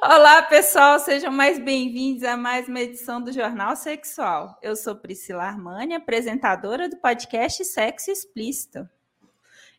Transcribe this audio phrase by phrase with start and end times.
[0.00, 4.56] Olá, pessoal, sejam mais bem-vindos a mais uma edição do Jornal Sexual.
[4.62, 8.88] Eu sou Priscila Armani, apresentadora do podcast Sexo Explícito.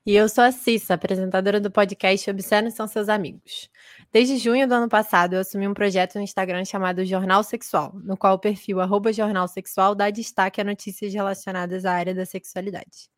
[0.05, 3.69] E eu sou a Cissa, apresentadora do podcast Observe São Seus Amigos.
[4.11, 8.17] Desde junho do ano passado, eu assumi um projeto no Instagram chamado Jornal Sexual, no
[8.17, 13.09] qual o perfil arroba Jornal Sexual dá destaque a notícias relacionadas à área da sexualidade.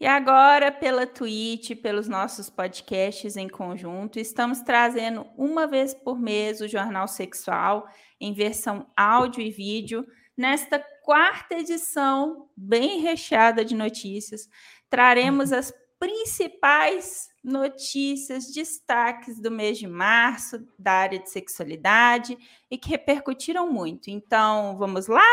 [0.00, 6.62] E agora, pela Twitch, pelos nossos podcasts em conjunto, estamos trazendo uma vez por mês
[6.62, 7.86] o Jornal Sexual
[8.18, 10.06] em versão áudio e vídeo.
[10.34, 14.48] Nesta quarta edição, bem recheada de notícias,
[14.88, 22.38] traremos as principais notícias, destaques do mês de março da área de sexualidade
[22.70, 24.08] e que repercutiram muito.
[24.08, 25.28] Então, vamos lá?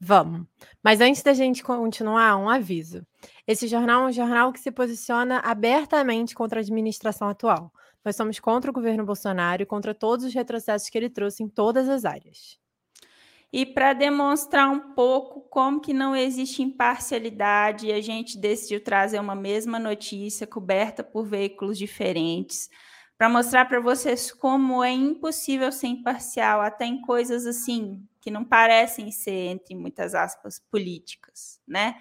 [0.00, 0.46] Vamos.
[0.82, 3.06] Mas antes da gente continuar, um aviso.
[3.46, 7.72] Esse jornal é um jornal que se posiciona abertamente contra a administração atual.
[8.04, 11.48] Nós somos contra o governo Bolsonaro e contra todos os retrocessos que ele trouxe em
[11.48, 12.58] todas as áreas.
[13.52, 19.34] E para demonstrar um pouco como que não existe imparcialidade, a gente decidiu trazer uma
[19.34, 22.68] mesma notícia coberta por veículos diferentes,
[23.16, 28.44] para mostrar para vocês como é impossível ser imparcial, até em coisas assim que não
[28.44, 31.96] parecem ser, entre muitas aspas, políticas, né?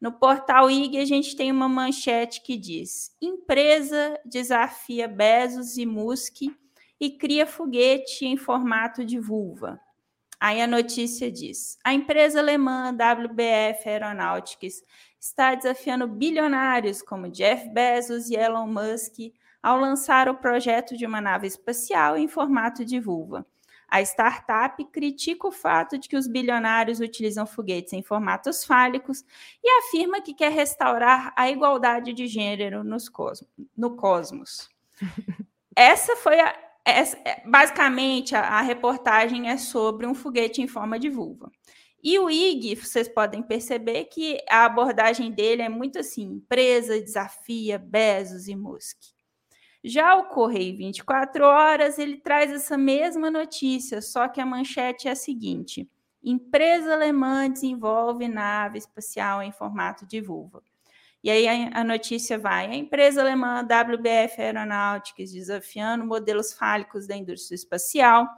[0.00, 6.42] No portal IG, a gente tem uma manchete que diz: empresa desafia Bezos e Musk
[7.00, 9.80] e cria foguete em formato de vulva.
[10.38, 14.82] Aí a notícia diz: a empresa alemã WBF Aeronautics
[15.18, 21.20] está desafiando bilionários como Jeff Bezos e Elon Musk ao lançar o projeto de uma
[21.20, 23.46] nave espacial em formato de vulva.
[23.88, 29.24] A startup critica o fato de que os bilionários utilizam foguetes em formatos fálicos
[29.62, 34.68] e afirma que quer restaurar a igualdade de gênero nos cosmos, no cosmos.
[35.74, 36.66] Essa foi a.
[36.84, 41.50] Essa, basicamente, a, a reportagem é sobre um foguete em forma de vulva.
[42.02, 47.78] E o IG, vocês podem perceber que a abordagem dele é muito assim: empresa desafia
[47.78, 49.15] Bezos e Musk.
[49.84, 55.12] Já o Correio 24 Horas, ele traz essa mesma notícia, só que a manchete é
[55.12, 55.88] a seguinte:
[56.22, 60.62] empresa alemã desenvolve nave espacial em formato de vulva.
[61.26, 67.56] E aí a, notícia vai: a empresa alemã WBF Aeronautics, desafiando modelos fálicos da indústria
[67.56, 68.28] espacial,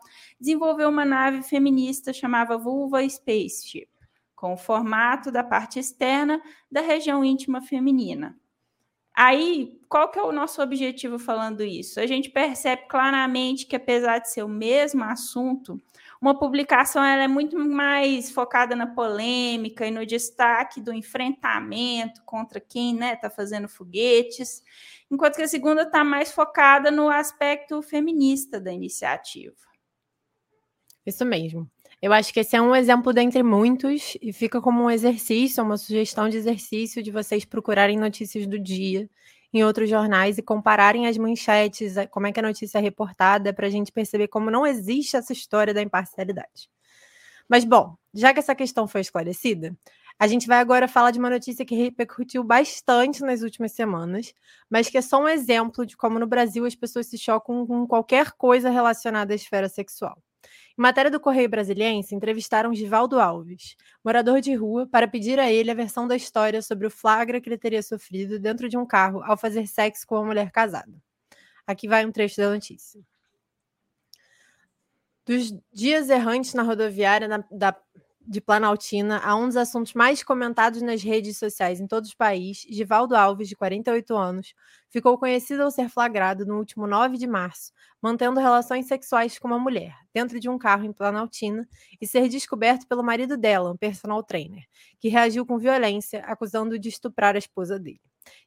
[0.41, 3.88] desenvolveu uma nave feminista chamada Vulva Spaceship,
[4.34, 8.34] com o formato da parte externa da região íntima feminina.
[9.21, 11.99] Aí, qual que é o nosso objetivo falando isso?
[11.99, 15.83] A gente percebe claramente que, apesar de ser o mesmo assunto,
[16.21, 22.61] uma publicação ela é muito mais focada na polêmica e no destaque do enfrentamento contra
[22.61, 24.62] quem está né, tá fazendo foguetes,
[25.11, 29.56] enquanto que a segunda está mais focada no aspecto feminista da iniciativa.
[31.05, 31.69] Isso mesmo.
[32.01, 35.77] Eu acho que esse é um exemplo dentre muitos e fica como um exercício, uma
[35.77, 39.09] sugestão de exercício de vocês procurarem notícias do dia
[39.53, 43.67] em outros jornais e compararem as manchetes, como é que a notícia é reportada, para
[43.67, 46.71] a gente perceber como não existe essa história da imparcialidade.
[47.49, 49.77] Mas, bom, já que essa questão foi esclarecida,
[50.19, 54.35] a gente vai agora falar de uma notícia que repercutiu bastante nas últimas semanas,
[54.71, 57.87] mas que é só um exemplo de como no Brasil as pessoas se chocam com
[57.87, 60.19] qualquer coisa relacionada à esfera sexual.
[60.78, 63.75] Em matéria do Correio Brasiliense, entrevistaram Givaldo Alves,
[64.05, 67.49] morador de rua, para pedir a ele a versão da história sobre o flagra que
[67.49, 70.94] ele teria sofrido dentro de um carro ao fazer sexo com uma mulher casada.
[71.67, 73.00] Aqui vai um trecho da notícia.
[75.27, 77.77] Dos dias errantes na rodoviária na, da
[78.28, 82.66] de Planaltina a um dos assuntos mais comentados nas redes sociais em todo o país,
[82.69, 84.55] Givaldo Alves, de 48 anos,
[84.91, 87.72] ficou conhecido ao ser flagrado no último 9 de março,
[88.03, 91.67] mantendo relações sexuais com uma mulher, dentro de um carro em Planaltina,
[91.99, 94.65] e ser descoberto pelo marido dela, um personal trainer,
[95.00, 98.00] que reagiu com violência, acusando-o de estuprar a esposa dele.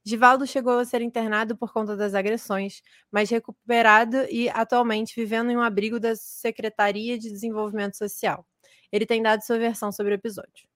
[0.06, 5.58] Givaldo chegou a ser internado por conta das agressões, mas recuperado e atualmente vivendo em
[5.58, 8.46] um abrigo da Secretaria de Desenvolvimento Social
[8.92, 10.68] ele tem dado sua versão sobre o episódio.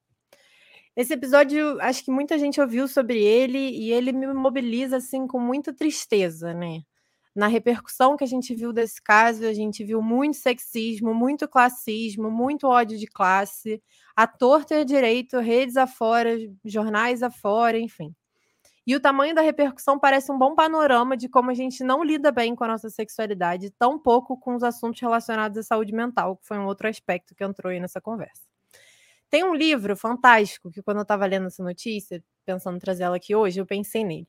[0.96, 5.40] Esse episódio, acho que muita gente ouviu sobre ele e ele me mobiliza assim com
[5.40, 6.84] muita tristeza, né?
[7.36, 12.32] Na repercussão que a gente viu desse caso, a gente viu muito sexismo, muito classismo,
[12.32, 13.84] muito ódio de classe,
[14.16, 18.16] a torta direito, redes afora, jornais afora, enfim.
[18.88, 22.32] E o tamanho da repercussão parece um bom panorama de como a gente não lida
[22.32, 26.46] bem com a nossa sexualidade, tão pouco com os assuntos relacionados à saúde mental, que
[26.46, 28.44] foi um outro aspecto que entrou aí nessa conversa.
[29.28, 33.16] Tem um livro fantástico que, quando eu estava lendo essa notícia, pensando em trazer ela
[33.16, 34.28] aqui hoje, eu pensei nele.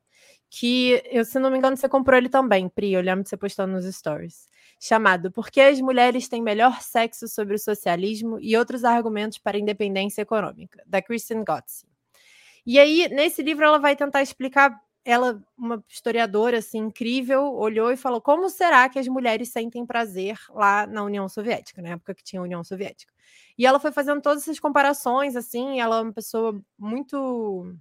[0.49, 3.37] Que, eu, se não me engano, você comprou ele também, Pri, eu lembro de você
[3.37, 4.49] postando nos stories.
[4.81, 9.59] Chamado Por que as mulheres têm melhor sexo sobre o socialismo e outros argumentos para
[9.59, 11.87] a independência econômica, da Kristen Gotze.
[12.67, 17.97] E aí, nesse livro, ela vai tentar explicar ela, uma historiadora assim incrível, olhou e
[17.97, 22.25] falou: como será que as mulheres sentem prazer lá na União Soviética, na época que
[22.25, 23.13] tinha a União Soviética?
[23.59, 27.73] E ela foi fazendo todas essas comparações, assim, ela é uma pessoa muito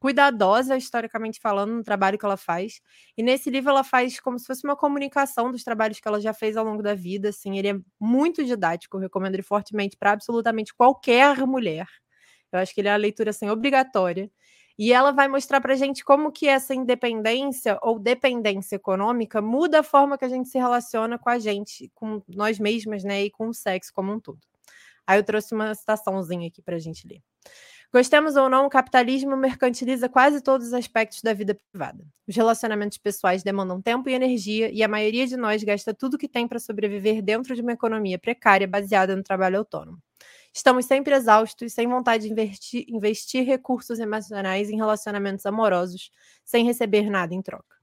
[0.00, 2.80] cuidadosa, historicamente falando, no trabalho que ela faz.
[3.16, 6.34] E nesse livro ela faz como se fosse uma comunicação dos trabalhos que ela já
[6.34, 10.74] fez ao longo da vida, assim, ele é muito didático, recomendo ele fortemente para absolutamente
[10.74, 11.86] qualquer mulher.
[12.52, 14.30] Eu acho que ele é a leitura assim obrigatória.
[14.78, 19.80] E ela vai mostrar para a gente como que essa independência ou dependência econômica muda
[19.80, 23.30] a forma que a gente se relaciona com a gente, com nós mesmas, né, e
[23.30, 24.40] com o sexo como um todo.
[25.06, 27.20] Aí eu trouxe uma citaçãozinha aqui para a gente ler.
[27.92, 32.02] Gostemos ou não, o capitalismo mercantiliza quase todos os aspectos da vida privada.
[32.26, 36.26] Os relacionamentos pessoais demandam tempo e energia, e a maioria de nós gasta tudo que
[36.26, 39.98] tem para sobreviver dentro de uma economia precária baseada no trabalho autônomo.
[40.52, 46.10] Estamos sempre exaustos, sem vontade de investir, investir recursos emocionais em relacionamentos amorosos,
[46.44, 47.76] sem receber nada em troca.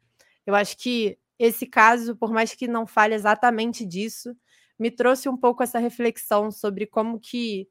[0.46, 4.36] Eu acho que esse caso, por mais que não fale exatamente disso,
[4.78, 7.68] me trouxe um pouco essa reflexão sobre como que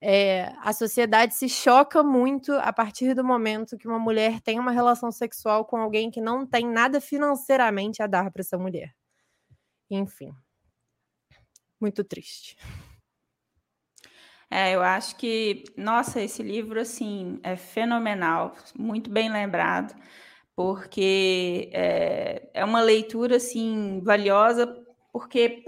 [0.00, 4.70] é, a sociedade se choca muito a partir do momento que uma mulher tem uma
[4.70, 8.94] relação sexual com alguém que não tem nada financeiramente a dar para essa mulher.
[9.90, 10.32] Enfim,
[11.80, 12.56] muito triste.
[14.50, 19.94] É, eu acho que, nossa, esse livro, assim, é fenomenal, muito bem lembrado,
[20.56, 24.66] porque é, é uma leitura, assim, valiosa,
[25.12, 25.64] porque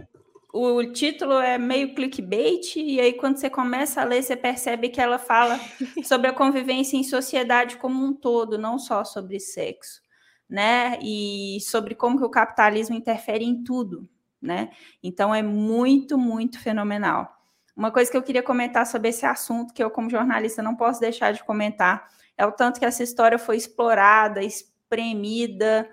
[0.53, 5.00] o título é meio clickbait, e aí quando você começa a ler, você percebe que
[5.00, 5.59] ela fala
[6.05, 10.00] sobre a convivência em sociedade como um todo, não só sobre sexo,
[10.49, 10.99] né?
[11.03, 14.09] E sobre como que o capitalismo interfere em tudo,
[14.43, 14.71] né?
[15.03, 17.40] Então é muito, muito fenomenal.
[17.77, 21.01] Uma coisa que eu queria comentar sobre esse assunto, que eu, como jornalista, não posso
[21.01, 25.89] deixar de comentar, é o tanto que essa história foi explorada, espremida.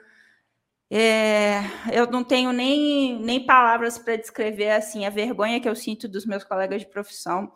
[0.89, 1.59] É,
[1.91, 6.25] eu não tenho nem, nem palavras para descrever assim a vergonha que eu sinto dos
[6.25, 7.51] meus colegas de profissão,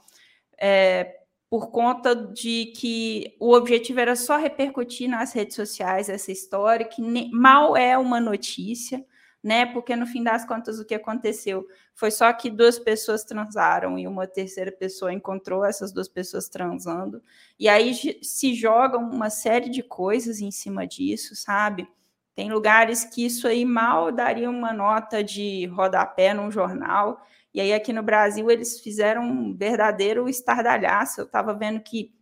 [0.57, 6.85] é, por conta de que o objetivo era só repercutir nas redes sociais essa história,
[6.85, 9.05] que nem, mal é uma notícia,
[9.43, 9.65] né?
[9.65, 14.07] Porque no fim das contas o que aconteceu foi só que duas pessoas transaram e
[14.07, 17.21] uma terceira pessoa encontrou essas duas pessoas transando.
[17.59, 17.93] E aí
[18.23, 21.87] se jogam uma série de coisas em cima disso, sabe?
[22.35, 27.25] Tem lugares que isso aí mal daria uma nota de rodapé num jornal.
[27.53, 31.21] E aí aqui no Brasil eles fizeram um verdadeiro estardalhaço.
[31.21, 32.13] Eu estava vendo que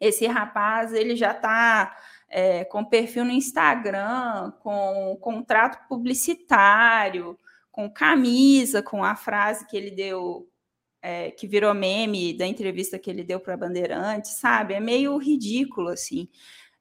[0.00, 1.96] esse rapaz ele já está
[2.36, 7.38] é, com perfil no Instagram, com contrato publicitário,
[7.72, 10.46] com camisa, com a frase que ele deu,
[11.00, 14.74] é, que virou meme da entrevista que ele deu para a Bandeirante, sabe?
[14.74, 16.28] É meio ridículo, assim,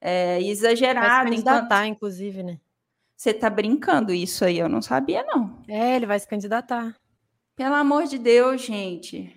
[0.01, 1.07] é, exagerado.
[1.07, 1.95] Vai se candidatar, enquanto...
[1.95, 2.59] inclusive, né?
[3.15, 4.59] Você tá brincando isso aí?
[4.59, 5.63] Eu não sabia, não.
[5.69, 6.97] É, ele vai se candidatar.
[7.55, 9.34] Pelo amor de Deus, gente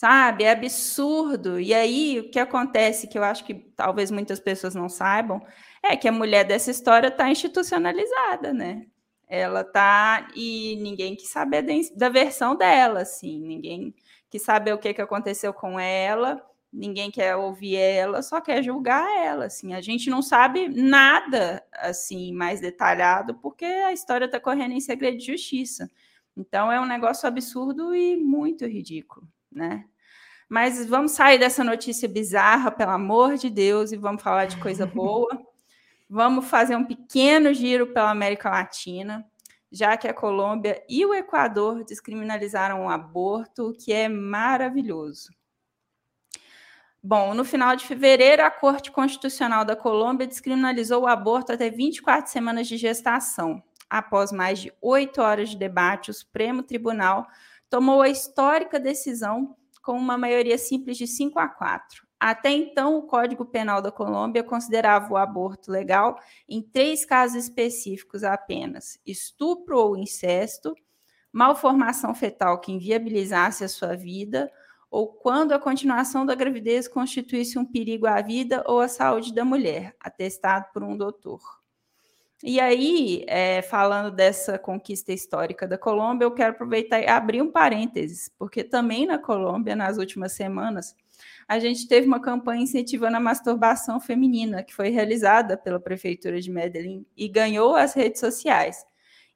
[0.00, 0.44] sabe?
[0.44, 1.60] É absurdo.
[1.60, 5.42] E aí, o que acontece, que eu acho que talvez muitas pessoas não saibam,
[5.82, 8.86] é que a mulher dessa história está institucionalizada, né?
[9.28, 11.64] Ela tá e ninguém quis saber
[11.96, 13.94] da versão dela, assim, ninguém
[14.30, 16.42] quis saber o que, que aconteceu com ela,
[16.72, 19.74] ninguém quer ouvir ela, só quer julgar ela, assim.
[19.74, 25.18] A gente não sabe nada assim mais detalhado porque a história está correndo em segredo
[25.18, 25.90] de justiça.
[26.36, 29.84] Então é um negócio absurdo e muito ridículo né?
[30.48, 34.84] Mas vamos sair dessa notícia bizarra, pelo amor de Deus, e vamos falar de coisa
[34.86, 35.30] boa.
[36.08, 39.24] vamos fazer um pequeno giro pela América Latina,
[39.70, 45.30] já que a Colômbia e o Equador descriminalizaram o aborto, o que é maravilhoso.
[47.02, 52.30] Bom, no final de fevereiro, a Corte Constitucional da Colômbia descriminalizou o aborto até 24
[52.30, 53.62] semanas de gestação.
[53.88, 57.26] Após mais de oito horas de debate, o Supremo Tribunal
[57.70, 62.06] tomou a histórica decisão com uma maioria simples de 5 a 4.
[62.18, 68.22] Até então, o Código Penal da Colômbia considerava o aborto legal em três casos específicos
[68.22, 70.74] apenas: estupro ou incesto,
[71.32, 74.52] malformação fetal que inviabilizasse a sua vida,
[74.90, 79.44] ou quando a continuação da gravidez constituísse um perigo à vida ou à saúde da
[79.44, 81.59] mulher, atestado por um doutor.
[82.42, 87.50] E aí, é, falando dessa conquista histórica da Colômbia, eu quero aproveitar e abrir um
[87.50, 90.96] parênteses, porque também na Colômbia, nas últimas semanas,
[91.46, 96.50] a gente teve uma campanha incentivando a masturbação feminina, que foi realizada pela Prefeitura de
[96.50, 98.86] Medellín e ganhou as redes sociais.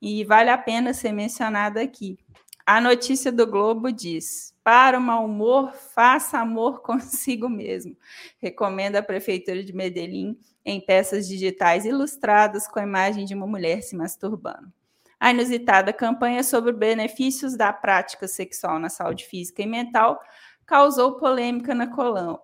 [0.00, 2.18] E vale a pena ser mencionada aqui.
[2.66, 7.94] A notícia do Globo diz: para o mau humor, faça amor consigo mesmo.
[8.38, 13.82] Recomenda a Prefeitura de Medellín em peças digitais ilustradas com a imagem de uma mulher
[13.82, 14.72] se masturbando.
[15.20, 20.18] A inusitada campanha sobre benefícios da prática sexual na saúde física e mental
[20.64, 21.86] causou polêmica na,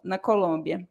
[0.04, 0.86] na Colômbia.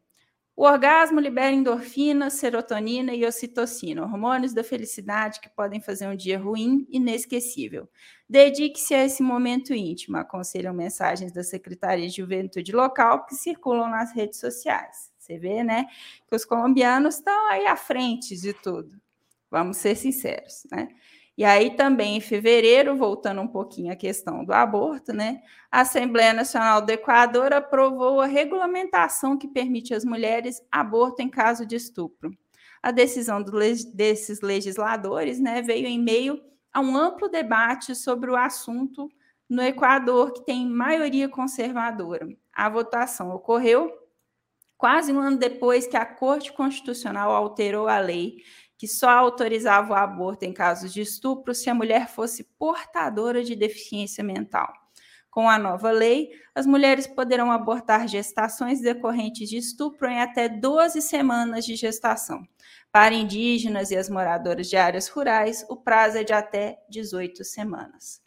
[0.60, 6.38] O orgasmo libera endorfina, serotonina e ocitocina, hormônios da felicidade que podem fazer um dia
[6.38, 7.88] ruim inesquecível.
[8.30, 14.14] Dedique-se a esse momento íntimo, aconselham mensagens da Secretaria de Juventude local que circulam nas
[14.14, 15.10] redes sociais.
[15.18, 15.86] Você vê, né,
[16.28, 19.00] que os colombianos estão aí à frente de tudo.
[19.50, 20.90] Vamos ser sinceros, né?
[21.40, 25.42] E aí também em fevereiro, voltando um pouquinho à questão do aborto, né?
[25.72, 31.66] A Assembleia Nacional do Equador aprovou a regulamentação que permite às mulheres aborto em caso
[31.66, 32.30] de estupro.
[32.84, 33.42] A decisão
[33.94, 36.42] desses legisladores, né, veio em meio
[36.74, 39.08] a um amplo debate sobre o assunto
[39.50, 42.28] no Equador, que tem maioria conservadora.
[42.52, 43.90] A votação ocorreu
[44.78, 48.44] quase um ano depois que a Corte Constitucional alterou a lei
[48.80, 53.54] que só autorizava o aborto em casos de estupro se a mulher fosse portadora de
[53.54, 54.72] deficiência mental.
[55.30, 61.02] Com a nova lei, as mulheres poderão abortar gestações decorrentes de estupro em até 12
[61.02, 62.42] semanas de gestação.
[62.90, 68.22] Para indígenas e as moradoras de áreas rurais, o prazo é de até 18 semanas.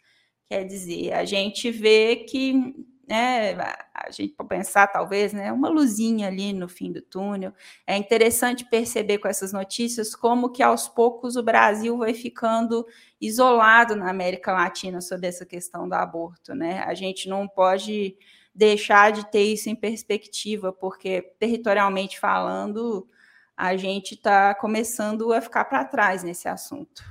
[0.47, 2.75] Quer dizer, a gente vê que
[3.13, 3.53] né,
[3.93, 7.53] a gente pode pensar talvez, né, uma luzinha ali no fim do túnel.
[7.85, 12.83] É interessante perceber com essas notícias como que aos poucos o Brasil vai ficando
[13.21, 16.79] isolado na América Latina sobre essa questão do aborto, né?
[16.87, 18.17] A gente não pode
[18.53, 23.07] deixar de ter isso em perspectiva, porque territorialmente falando,
[23.55, 27.03] a gente está começando a ficar para trás nesse assunto.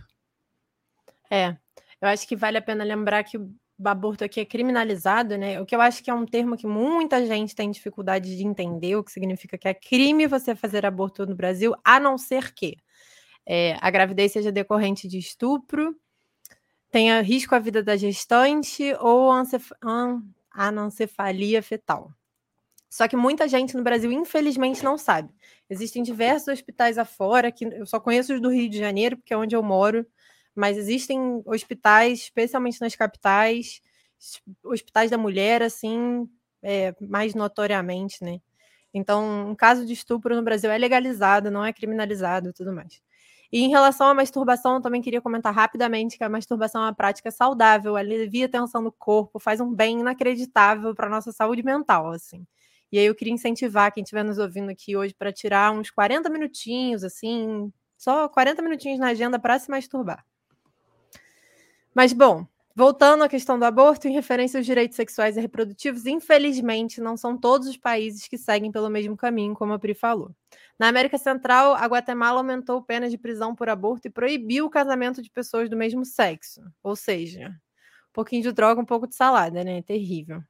[1.30, 1.56] É,
[2.00, 3.38] eu acho que vale a pena lembrar que
[3.88, 5.60] aborto aqui é criminalizado, né?
[5.60, 8.96] O que eu acho que é um termo que muita gente tem dificuldade de entender,
[8.96, 12.76] o que significa que é crime você fazer aborto no Brasil, a não ser que
[13.46, 15.96] é, a gravidez seja decorrente de estupro,
[16.90, 22.12] tenha risco à vida da gestante ou ancef an anencefalia fetal.
[22.90, 25.32] Só que muita gente no Brasil, infelizmente, não sabe.
[25.70, 29.36] Existem diversos hospitais afora, que eu só conheço os do Rio de Janeiro, porque é
[29.36, 30.06] onde eu moro,
[30.54, 33.80] mas existem hospitais, especialmente nas capitais,
[34.64, 36.28] hospitais da mulher, assim,
[36.62, 38.40] é, mais notoriamente, né?
[38.94, 43.00] Então, um caso de estupro no Brasil é legalizado, não é criminalizado e tudo mais.
[43.52, 46.94] E em relação à masturbação, eu também queria comentar rapidamente que a masturbação é uma
[46.94, 51.62] prática saudável, alivia a tensão no corpo, faz um bem inacreditável para a nossa saúde
[51.62, 52.46] mental, assim.
[52.90, 56.30] E aí eu queria incentivar quem estiver nos ouvindo aqui hoje para tirar uns 40
[56.30, 60.24] minutinhos, assim, só 40 minutinhos na agenda para se masturbar.
[61.94, 67.00] Mas, bom, voltando à questão do aborto, em referência aos direitos sexuais e reprodutivos, infelizmente,
[67.00, 70.30] não são todos os países que seguem pelo mesmo caminho, como a Pri falou.
[70.78, 75.22] Na América Central, a Guatemala aumentou penas de prisão por aborto e proibiu o casamento
[75.22, 76.62] de pessoas do mesmo sexo.
[76.82, 79.82] Ou seja, um pouquinho de droga, um pouco de salada, né?
[79.82, 80.42] Terrível.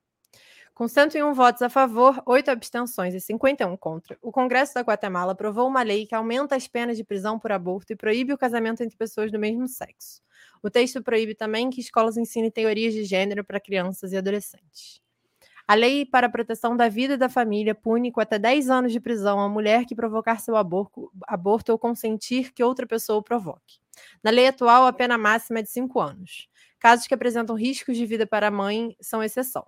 [0.75, 5.69] Com 101 votos a favor, 8 abstenções e 51 contra, o Congresso da Guatemala aprovou
[5.69, 8.97] uma lei que aumenta as penas de prisão por aborto e proíbe o casamento entre
[8.97, 10.23] pessoas do mesmo sexo.
[10.63, 15.03] O texto proíbe também que escolas ensinem teorias de gênero para crianças e adolescentes.
[15.67, 18.93] A lei para a proteção da vida e da família pune com até 10 anos
[18.93, 23.23] de prisão a mulher que provocar seu aborto, aborto ou consentir que outra pessoa o
[23.23, 23.81] provoque.
[24.23, 26.49] Na lei atual, a pena máxima é de 5 anos.
[26.79, 29.65] Casos que apresentam riscos de vida para a mãe são exceção.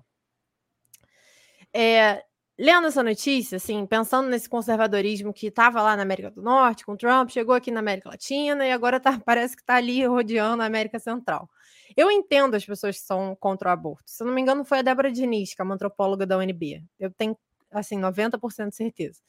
[1.73, 2.25] É,
[2.59, 6.97] lendo essa notícia, assim, pensando nesse conservadorismo que estava lá na América do Norte com
[6.97, 10.67] Trump, chegou aqui na América Latina e agora tá, parece que está ali rodeando a
[10.67, 11.49] América Central.
[11.97, 14.11] Eu entendo as pessoas que são contra o aborto.
[14.11, 16.83] Se eu não me engano, foi a Débora Diniz, que é uma antropóloga da UNB.
[16.99, 17.37] Eu tenho,
[17.71, 19.21] assim, 90% de certeza.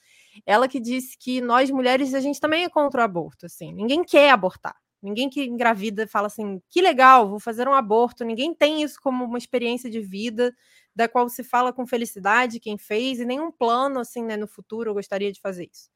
[0.46, 3.72] Ela que disse que nós mulheres, a gente também é contra o aborto, assim.
[3.74, 4.76] Ninguém quer abortar.
[5.02, 8.24] Ninguém que engravida fala assim, que legal, vou fazer um aborto.
[8.26, 10.54] Ninguém tem isso como uma experiência de vida
[10.96, 14.90] da qual se fala com felicidade quem fez e nenhum plano assim, né, no futuro
[14.90, 15.90] eu gostaria de fazer isso.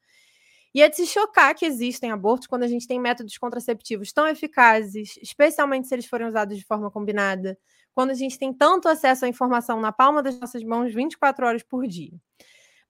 [0.74, 4.28] E é de se chocar que existem abortos quando a gente tem métodos contraceptivos tão
[4.28, 7.58] eficazes, especialmente se eles forem usados de forma combinada,
[7.94, 11.64] quando a gente tem tanto acesso à informação na palma das nossas mãos 24 horas
[11.64, 12.12] por dia.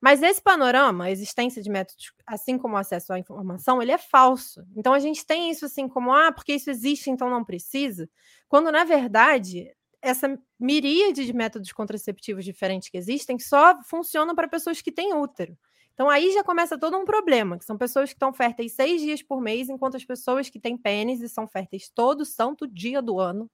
[0.01, 3.97] Mas esse panorama, a existência de métodos, assim como o acesso à informação, ele é
[3.97, 4.65] falso.
[4.75, 8.09] Então a gente tem isso assim como, ah, porque isso existe, então não precisa,
[8.47, 9.69] quando na verdade
[10.01, 15.57] essa miríade de métodos contraceptivos diferentes que existem só funcionam para pessoas que têm útero.
[15.93, 19.21] Então aí já começa todo um problema, que são pessoas que estão férteis seis dias
[19.21, 23.19] por mês, enquanto as pessoas que têm pênis e são férteis todo santo dia do
[23.19, 23.51] ano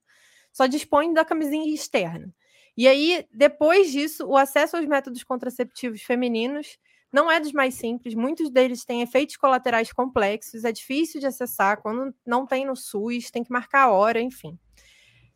[0.54, 2.34] só dispõem da camisinha externa.
[2.78, 6.78] E aí, depois disso, o acesso aos métodos contraceptivos femininos
[7.12, 11.82] não é dos mais simples, muitos deles têm efeitos colaterais complexos, é difícil de acessar,
[11.82, 14.60] quando não tem no SUS, tem que marcar a hora, enfim.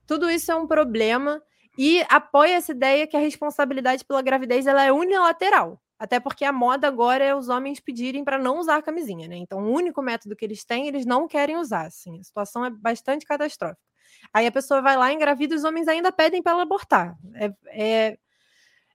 [0.06, 1.42] Tudo isso é um problema
[1.78, 5.82] e apoia essa ideia que a responsabilidade pela gravidez ela é unilateral.
[5.98, 9.36] Até porque a moda agora é os homens pedirem para não usar camisinha, né?
[9.36, 11.86] Então, o único método que eles têm, eles não querem usar.
[11.86, 12.20] Assim.
[12.20, 13.89] A situação é bastante catastrófica.
[14.34, 17.18] Aí a pessoa vai lá, engravida, e os homens ainda pedem para ela abortar.
[17.34, 18.18] É, é,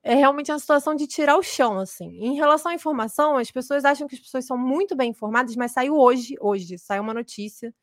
[0.02, 2.11] é, realmente uma situação de tirar o chão, assim.
[2.21, 5.73] Em relação à informação, as pessoas acham que as pessoas são muito bem informadas, mas
[5.73, 7.75] saiu hoje, hoje, saiu uma notícia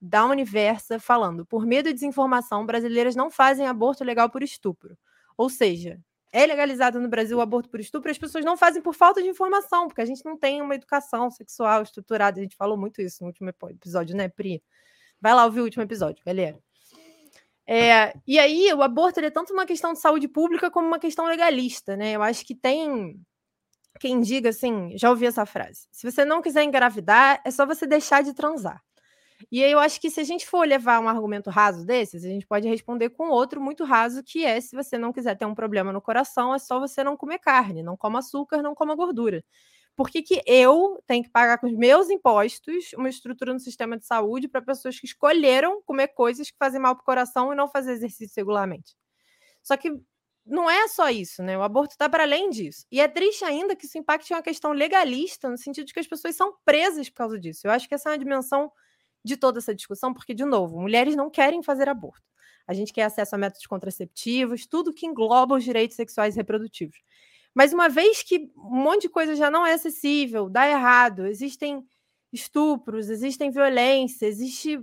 [0.00, 4.96] da Universa falando, por medo de desinformação, brasileiras não fazem aborto legal por estupro.
[5.36, 6.00] Ou seja,
[6.32, 9.28] é legalizado no Brasil o aborto por estupro, as pessoas não fazem por falta de
[9.28, 12.38] informação, porque a gente não tem uma educação sexual estruturada.
[12.38, 14.62] A gente falou muito isso no último episódio, né, Pri?
[15.20, 16.58] Vai lá ouvir o último episódio, galera.
[17.70, 21.26] É, e aí, o aborto é tanto uma questão de saúde pública como uma questão
[21.26, 22.12] legalista, né?
[22.12, 23.20] Eu acho que tem
[24.00, 27.86] quem diga assim, já ouvi essa frase: se você não quiser engravidar, é só você
[27.86, 28.82] deixar de transar.
[29.52, 32.28] E aí eu acho que se a gente for levar um argumento raso desses, a
[32.28, 35.54] gente pode responder com outro muito raso, que é se você não quiser ter um
[35.54, 39.44] problema no coração, é só você não comer carne, não coma açúcar, não coma gordura
[39.98, 43.98] por que, que eu tenho que pagar com os meus impostos uma estrutura no sistema
[43.98, 47.56] de saúde para pessoas que escolheram comer coisas que fazem mal para o coração e
[47.56, 48.94] não fazer exercício regularmente?
[49.60, 49.90] Só que
[50.46, 51.58] não é só isso, né?
[51.58, 52.86] O aborto está para além disso.
[52.92, 56.06] E é triste ainda que isso impacte uma questão legalista, no sentido de que as
[56.06, 57.66] pessoas são presas por causa disso.
[57.66, 58.70] Eu acho que essa é uma dimensão
[59.24, 62.22] de toda essa discussão, porque, de novo, mulheres não querem fazer aborto.
[62.68, 66.98] A gente quer acesso a métodos contraceptivos, tudo que engloba os direitos sexuais e reprodutivos.
[67.58, 71.84] Mas uma vez que um monte de coisa já não é acessível, dá errado, existem
[72.32, 74.80] estupros, existem violência, existe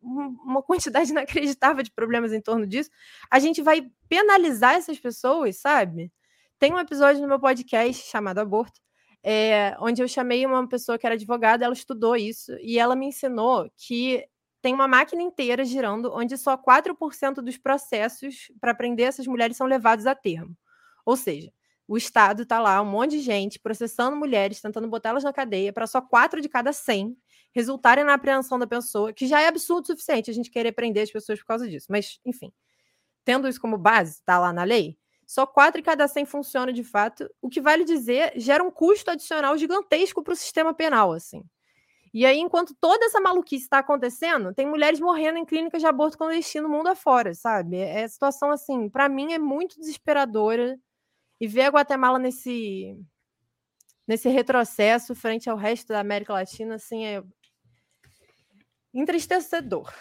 [0.00, 2.88] uma quantidade inacreditável de problemas em torno disso,
[3.30, 6.10] a gente vai penalizar essas pessoas, sabe?
[6.58, 8.80] Tem um episódio no meu podcast chamado Aborto,
[9.22, 13.04] é, onde eu chamei uma pessoa que era advogada, ela estudou isso e ela me
[13.04, 14.26] ensinou que
[14.62, 19.66] tem uma máquina inteira girando onde só 4% dos processos para prender essas mulheres são
[19.66, 20.56] levados a termo.
[21.04, 21.52] Ou seja,
[21.86, 25.86] o Estado está lá, um monte de gente processando mulheres, tentando botá-las na cadeia, para
[25.86, 27.16] só quatro de cada 100
[27.54, 31.04] resultarem na apreensão da pessoa, que já é absurdo o suficiente a gente querer prender
[31.04, 31.86] as pessoas por causa disso.
[31.88, 32.52] Mas, enfim,
[33.24, 36.84] tendo isso como base, está lá na lei, só quatro de cada 100 funciona de
[36.84, 41.42] fato, o que vale dizer gera um custo adicional gigantesco para o sistema penal, assim.
[42.12, 46.16] E aí, enquanto toda essa maluquice está acontecendo, tem mulheres morrendo em clínicas de aborto
[46.16, 47.76] clandestino mundo afora, sabe?
[47.76, 50.78] É situação, assim, para mim é muito desesperadora
[51.44, 52.98] e ver a Guatemala nesse
[54.06, 57.22] nesse retrocesso frente ao resto da América Latina, assim, é
[58.92, 59.92] entristecedor.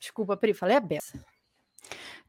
[0.00, 1.24] Desculpa, Pri, falei a beça.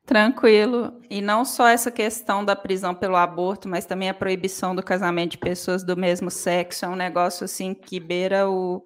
[0.06, 1.02] Tranquilo.
[1.10, 5.32] E não só essa questão da prisão pelo aborto, mas também a proibição do casamento
[5.32, 8.84] de pessoas do mesmo sexo é um negócio assim que beira o,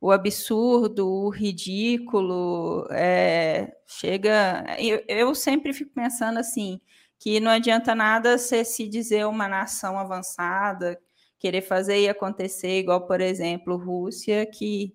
[0.00, 2.86] o absurdo, o ridículo.
[2.90, 4.64] É, chega.
[4.78, 6.80] Eu, eu sempre fico pensando assim
[7.20, 10.98] que não adianta nada você se dizer uma nação avançada,
[11.38, 14.94] querer fazer e acontecer, igual, por exemplo, Rússia, que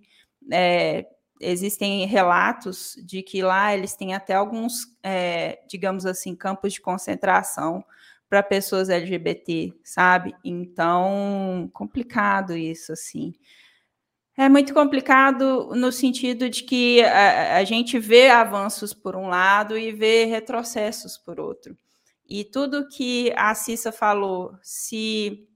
[0.51, 1.05] é,
[1.39, 7.85] existem relatos de que lá eles têm até alguns, é, digamos assim, campos de concentração
[8.27, 10.33] para pessoas LGBT, sabe?
[10.43, 13.33] Então, complicado isso, assim.
[14.35, 19.77] É muito complicado no sentido de que a, a gente vê avanços por um lado
[19.77, 21.77] e vê retrocessos por outro.
[22.27, 25.47] E tudo que a Cissa falou, se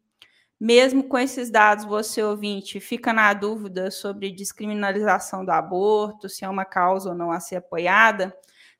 [0.59, 6.49] mesmo com esses dados você ouvinte fica na dúvida sobre descriminalização do aborto, se é
[6.49, 8.35] uma causa ou não a ser apoiada,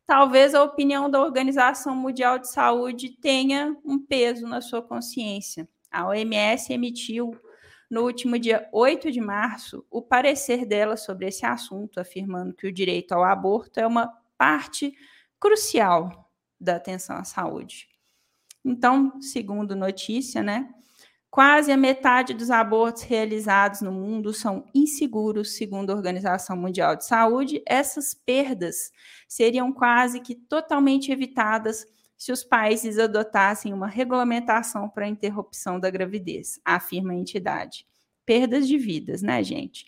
[0.06, 5.68] talvez a opinião da Organização Mundial de Saúde tenha um peso na sua consciência.
[5.92, 7.32] A OMS emitiu
[7.90, 12.72] no último dia 8 de março o parecer dela sobre esse assunto, afirmando que o
[12.72, 14.94] direito ao aborto é uma parte
[15.40, 16.29] crucial
[16.60, 17.88] da atenção à saúde.
[18.64, 20.70] Então, segundo notícia, né,
[21.30, 27.06] quase a metade dos abortos realizados no mundo são inseguros, segundo a Organização Mundial de
[27.06, 27.64] Saúde.
[27.66, 28.92] Essas perdas
[29.28, 31.86] seriam quase que totalmente evitadas
[32.18, 37.88] se os países adotassem uma regulamentação para a interrupção da gravidez, afirma a entidade.
[38.26, 39.88] Perdas de vidas, né, gente?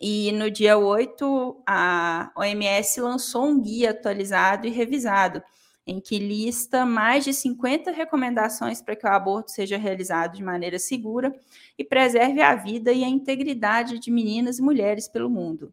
[0.00, 5.42] E no dia 8, a OMS lançou um guia atualizado e revisado
[5.86, 10.78] em que lista mais de 50 recomendações para que o aborto seja realizado de maneira
[10.78, 11.32] segura
[11.78, 15.72] e preserve a vida e a integridade de meninas e mulheres pelo mundo.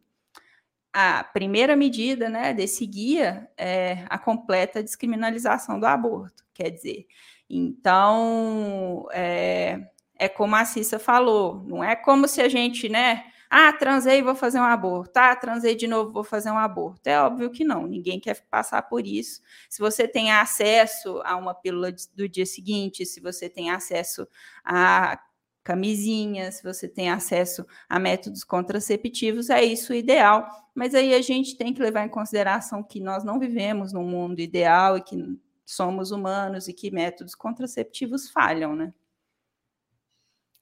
[0.92, 7.08] A primeira medida né, desse guia é a completa descriminalização do aborto, quer dizer,
[7.50, 13.24] então é, é como a Cissa falou, não é como se a gente, né,
[13.56, 15.16] ah, transei, vou fazer um aborto.
[15.16, 17.06] Ah, transei de novo, vou fazer um aborto.
[17.08, 19.40] É óbvio que não, ninguém quer passar por isso.
[19.70, 24.26] Se você tem acesso a uma pílula do dia seguinte, se você tem acesso
[24.64, 25.20] a
[25.62, 30.48] camisinha, se você tem acesso a métodos contraceptivos, é isso o ideal.
[30.74, 34.40] Mas aí a gente tem que levar em consideração que nós não vivemos num mundo
[34.40, 38.92] ideal e que somos humanos e que métodos contraceptivos falham, né?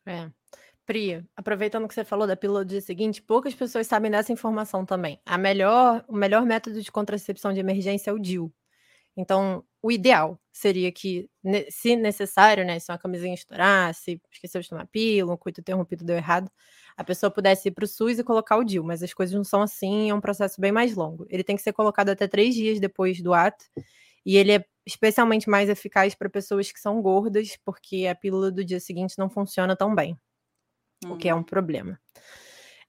[0.05, 0.31] É.
[0.87, 4.85] Pri, aproveitando que você falou da pílula do dia seguinte, poucas pessoas sabem dessa informação
[4.85, 5.21] também.
[5.25, 8.53] A melhor, o melhor método de contracepção de emergência é o DIU.
[9.17, 11.29] Então, o ideal seria que,
[11.71, 16.05] se necessário, né, se uma camisinha estourar, se esqueceu de tomar pílula, um coito interrompido
[16.05, 16.51] deu errado,
[16.97, 19.45] a pessoa pudesse ir para o SUS e colocar o DIU, mas as coisas não
[19.45, 21.27] são assim, é um processo bem mais longo.
[21.31, 23.65] Ele tem que ser colocado até três dias depois do ato,
[24.27, 28.65] e ele é especialmente mais eficaz para pessoas que são gordas, porque a pílula do
[28.65, 30.17] dia seguinte não funciona tão bem
[31.07, 31.43] o que é um uhum.
[31.43, 31.99] problema.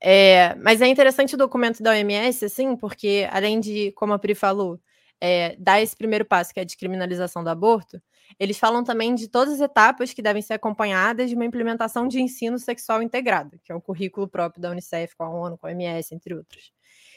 [0.01, 4.35] É, mas é interessante o documento da OMS, assim, porque além de, como a Pri
[4.35, 4.79] falou,
[5.21, 8.01] é, dar esse primeiro passo, que é a descriminalização do aborto,
[8.37, 12.21] eles falam também de todas as etapas que devem ser acompanhadas de uma implementação de
[12.21, 15.69] ensino sexual integrado, que é o currículo próprio da Unicef, com a ONU, com a
[15.69, 16.73] OMS, entre outros.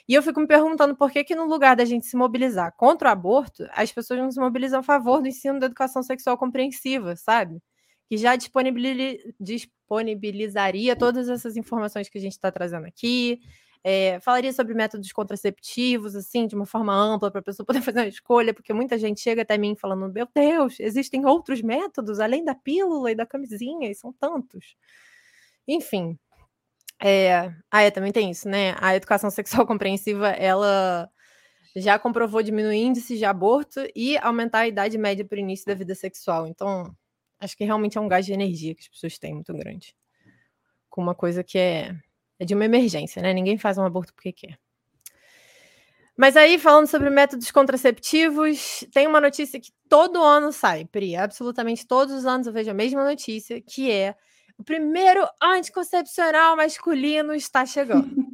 [0.08, 3.08] E eu fico me perguntando por que, que no lugar da gente se mobilizar contra
[3.08, 7.16] o aborto, as pessoas não se mobilizam a favor do ensino da educação sexual compreensiva,
[7.16, 7.60] sabe?
[8.08, 13.40] Que já disponibilizaria todas essas informações que a gente está trazendo aqui,
[13.88, 18.00] é, falaria sobre métodos contraceptivos, assim, de uma forma ampla, para a pessoa poder fazer
[18.00, 22.44] uma escolha, porque muita gente chega até mim falando: meu Deus, existem outros métodos além
[22.44, 24.76] da pílula e da camisinha, e são tantos.
[25.68, 26.18] Enfim,
[27.00, 28.74] é, ah, é, também tem isso, né?
[28.80, 31.08] A educação sexual compreensiva, ela
[31.76, 35.74] já comprovou diminuir índices de aborto e aumentar a idade média para o início da
[35.74, 36.46] vida sexual.
[36.46, 36.94] Então,
[37.40, 39.94] acho que realmente é um gás de energia que as pessoas têm muito grande.
[40.88, 41.94] Com uma coisa que é,
[42.38, 43.32] é de uma emergência, né?
[43.32, 44.58] Ninguém faz um aborto porque quer.
[46.16, 51.14] Mas aí, falando sobre métodos contraceptivos, tem uma notícia que todo ano sai, Pri.
[51.14, 54.14] Absolutamente todos os anos eu vejo a mesma notícia, que é
[54.58, 58.25] o primeiro anticoncepcional masculino está chegando.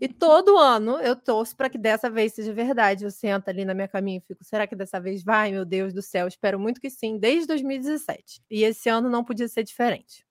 [0.00, 3.04] E todo ano eu torço para que dessa vez seja verdade.
[3.04, 5.52] Eu sento ali na minha caminha e fico, será que dessa vez vai?
[5.52, 8.42] Meu Deus do céu, espero muito que sim, desde 2017.
[8.50, 10.24] E esse ano não podia ser diferente.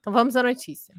[0.00, 0.94] Então vamos à notícia.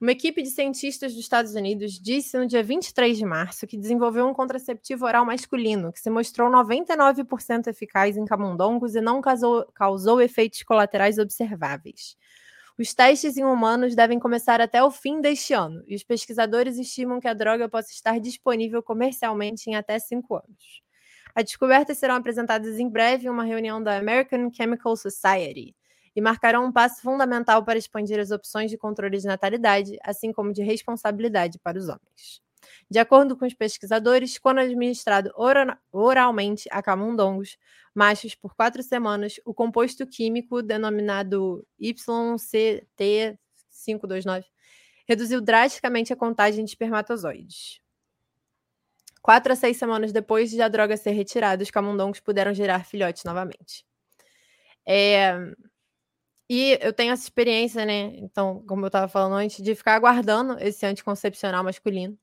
[0.00, 4.26] Uma equipe de cientistas dos Estados Unidos disse no dia 23 de março que desenvolveu
[4.26, 10.20] um contraceptivo oral masculino que se mostrou 99% eficaz em camundongos e não causou, causou
[10.20, 12.16] efeitos colaterais observáveis.
[12.76, 17.20] Os testes em humanos devem começar até o fim deste ano, e os pesquisadores estimam
[17.20, 20.82] que a droga possa estar disponível comercialmente em até cinco anos.
[21.36, 25.74] As descobertas serão apresentadas em breve em uma reunião da American Chemical Society
[26.16, 30.52] e marcarão um passo fundamental para expandir as opções de controle de natalidade, assim como
[30.52, 32.40] de responsabilidade para os homens.
[32.90, 35.30] De acordo com os pesquisadores, quando administrado
[35.92, 37.56] oralmente a camundongos
[37.94, 44.44] machos por quatro semanas, o composto químico denominado YCT529
[45.06, 47.80] reduziu drasticamente a contagem de espermatozoides.
[49.22, 53.24] Quatro a seis semanas depois de a droga ser retirada, os camundongos puderam gerar filhotes
[53.24, 53.86] novamente.
[54.86, 55.34] É...
[56.48, 58.12] E eu tenho essa experiência, né?
[58.16, 62.18] Então, como eu estava falando antes, de ficar aguardando esse anticoncepcional masculino.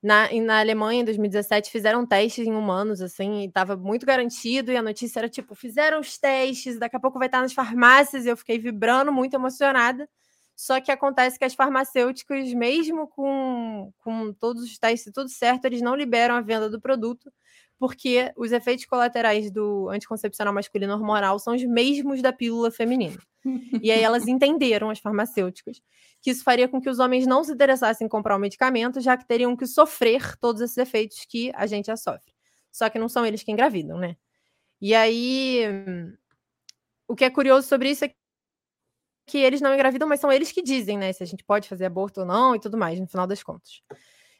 [0.00, 4.76] Na, na Alemanha, em 2017, fizeram testes em humanos, assim, e estava muito garantido, e
[4.76, 8.28] a notícia era tipo, fizeram os testes, daqui a pouco vai estar nas farmácias, e
[8.28, 10.08] eu fiquei vibrando, muito emocionada.
[10.54, 15.80] Só que acontece que as farmacêuticas, mesmo com, com todos os testes tudo certo, eles
[15.80, 17.32] não liberam a venda do produto,
[17.78, 23.18] porque os efeitos colaterais do anticoncepcional masculino hormonal são os mesmos da pílula feminina.
[23.80, 25.80] E aí elas entenderam, as farmacêuticas,
[26.20, 29.16] que isso faria com que os homens não se interessassem em comprar o medicamento, já
[29.16, 32.32] que teriam que sofrer todos esses efeitos que a gente já sofre.
[32.72, 34.16] Só que não são eles que engravidam, né?
[34.80, 35.62] E aí,
[37.08, 38.14] o que é curioso sobre isso é
[39.26, 41.84] que eles não engravidam, mas são eles que dizem, né, se a gente pode fazer
[41.84, 43.82] aborto ou não e tudo mais, no final das contas.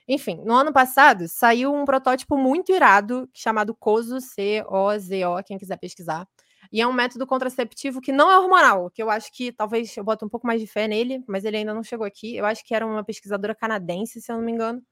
[0.08, 6.26] Enfim, no ano passado saiu um protótipo muito irado chamado COZO, C-O-Z-O, quem quiser pesquisar,
[6.72, 10.04] e é um método contraceptivo que não é hormonal, que eu acho que talvez eu
[10.04, 12.37] bote um pouco mais de fé nele, mas ele ainda não chegou aqui.
[12.37, 14.83] Eu acho que era uma pesquisadora canadense, se eu não me engano.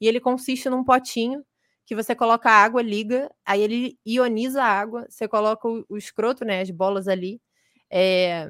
[0.00, 1.44] E ele consiste num potinho
[1.86, 5.96] que você coloca a água, liga, aí ele ioniza a água, você coloca o, o
[5.96, 7.40] escroto, né, as bolas ali,
[7.90, 8.48] é,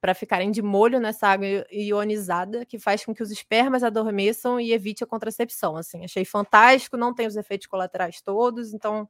[0.00, 4.72] para ficarem de molho nessa água ionizada, que faz com que os espermas adormeçam e
[4.72, 5.76] evite a contracepção.
[5.76, 9.08] Assim, achei fantástico, não tem os efeitos colaterais todos, então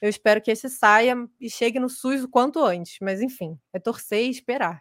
[0.00, 2.96] eu espero que esse saia e chegue no SUS o quanto antes.
[3.00, 4.80] Mas enfim, é torcer e esperar.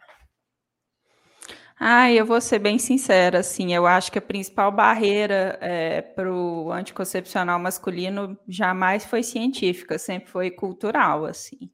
[1.80, 6.34] Ah, eu vou ser bem sincera, assim, eu acho que a principal barreira é, para
[6.34, 11.72] o anticoncepcional masculino jamais foi científica, sempre foi cultural, assim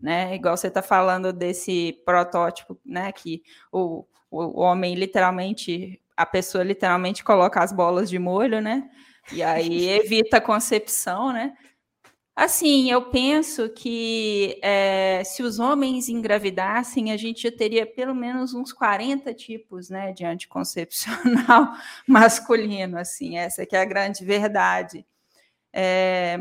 [0.00, 0.34] né?
[0.34, 3.12] Igual você está falando desse protótipo, né?
[3.12, 8.88] Que o, o homem literalmente, a pessoa literalmente coloca as bolas de molho, né?
[9.32, 11.54] E aí evita a concepção, né?
[12.40, 18.54] Assim, eu penso que é, se os homens engravidassem, a gente já teria pelo menos
[18.54, 21.74] uns 40 tipos né, de anticoncepcional
[22.08, 25.04] masculino, assim, essa que é a grande verdade.
[25.70, 26.38] É,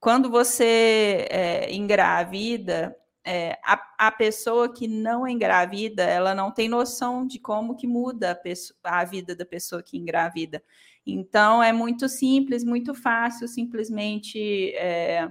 [0.00, 7.26] quando você é, engravida, é, a, a, pessoa que não engravida, ela não tem noção
[7.26, 10.62] de como que muda a, pessoa, a, vida da pessoa que engravida.
[11.06, 15.28] Então, é muito simples, muito fácil simplesmente é,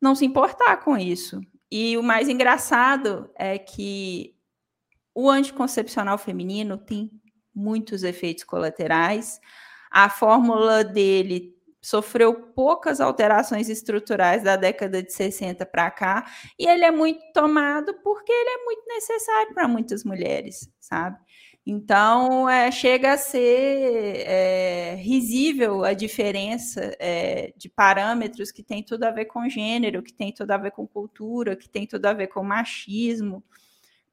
[0.00, 1.40] não se importar com isso.
[1.70, 4.34] E o mais engraçado é que
[5.14, 7.10] o anticoncepcional feminino tem
[7.54, 9.38] muitos efeitos colaterais.
[9.90, 16.24] A fórmula dele sofreu poucas alterações estruturais da década de 60 para cá,
[16.58, 21.18] e ele é muito tomado porque ele é muito necessário para muitas mulheres, sabe?
[21.64, 29.04] Então, é, chega a ser é, risível a diferença é, de parâmetros que tem tudo
[29.04, 32.12] a ver com gênero, que tem tudo a ver com cultura, que tem tudo a
[32.12, 33.44] ver com machismo,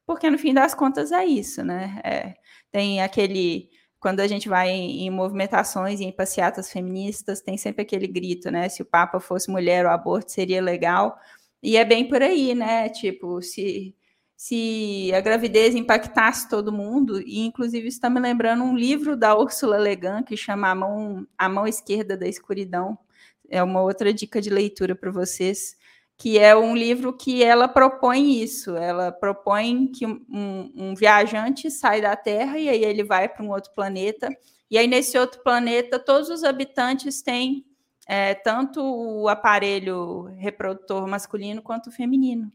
[0.06, 2.00] porque no fim das contas é isso, né?
[2.04, 2.34] É,
[2.70, 3.68] tem aquele
[4.00, 8.50] quando a gente vai em, em, movimentações e em passeatas feministas, tem sempre aquele grito,
[8.50, 8.68] né?
[8.68, 11.18] Se o Papa fosse mulher, o aborto seria legal.
[11.62, 12.88] E é bem por aí, né?
[12.88, 13.94] Tipo, se,
[14.42, 19.76] se a gravidez impactasse todo mundo, e inclusive está me lembrando um livro da Ursula
[19.76, 22.98] Le Guin que chama A Mão, a Mão Esquerda da Escuridão.
[23.50, 25.76] É uma outra dica de leitura para vocês
[26.16, 28.74] que é um livro que ela propõe isso.
[28.76, 33.50] Ela propõe que um, um, viajante sai da Terra e aí ele vai para um
[33.50, 34.26] outro planeta.
[34.70, 37.66] E aí, nesse outro planeta, todos os habitantes têm
[38.08, 42.50] é, tanto o aparelho reprodutor masculino quanto feminino.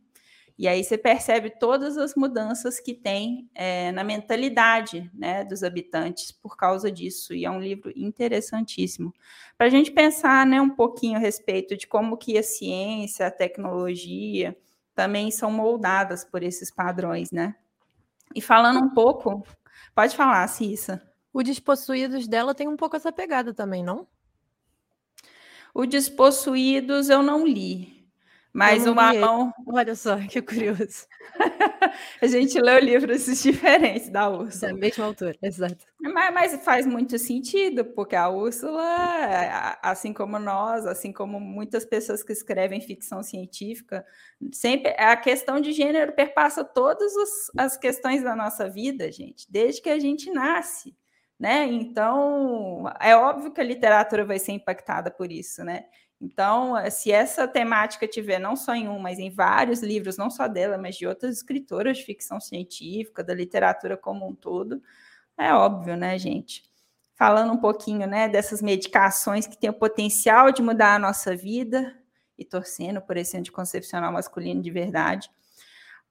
[0.58, 6.32] E aí você percebe todas as mudanças que tem é, na mentalidade né, dos habitantes
[6.32, 7.34] por causa disso.
[7.34, 9.14] E é um livro interessantíssimo.
[9.58, 13.32] Para a gente pensar né, um pouquinho a respeito de como que a ciência, a
[13.32, 14.58] tecnologia
[14.96, 17.54] também são moldadas por esses padrões, né?
[18.34, 19.46] E falando um pouco,
[19.94, 21.02] pode falar, Cissa.
[21.34, 24.08] O Despossuídos dela tem um pouco essa pegada também, não?
[25.74, 27.95] O Despossuídos eu não li,
[28.56, 29.52] mas o Marrom.
[29.68, 31.06] Olha só, que curioso.
[32.22, 34.72] a gente leu livros diferentes da Úrsula.
[34.72, 35.86] Da mesma autora, exato.
[36.00, 42.24] Mas, mas, faz muito sentido, porque a Úrsula, assim como nós, assim como muitas pessoas
[42.24, 44.06] que escrevem ficção científica,
[44.54, 47.12] sempre a questão de gênero perpassa todas
[47.58, 50.96] as questões da nossa vida, gente, desde que a gente nasce.
[51.38, 51.66] Né?
[51.66, 55.84] Então, é óbvio que a literatura vai ser impactada por isso, né?
[56.26, 60.30] Então, eh, se essa temática tiver não só em um, mas em vários livros, não
[60.32, 64.82] só dela, mas de outras escritoras de ficção científica, da literatura como um todo,
[65.38, 66.64] é óbvio, né, gente?
[67.16, 71.96] Falando um pouquinho, né, dessas medicações que têm o potencial de mudar a nossa vida
[72.38, 75.30] e torcendo por esse anticoncepcional masculino de verdade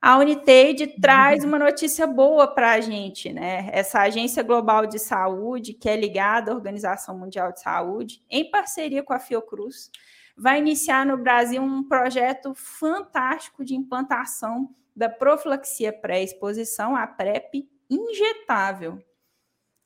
[0.04, 1.48] a Unitaid traz uhum.
[1.48, 3.70] uma notícia boa para a gente, né?
[3.72, 9.02] Essa agência global de saúde, que é ligada à Organização Mundial de Saúde, em parceria
[9.02, 9.90] com a Fiocruz,
[10.36, 19.02] vai iniciar no Brasil um projeto fantástico de implantação da profilaxia pré-exposição, a PrEP, injetável.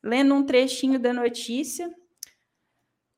[0.03, 1.95] Lendo um trechinho da notícia,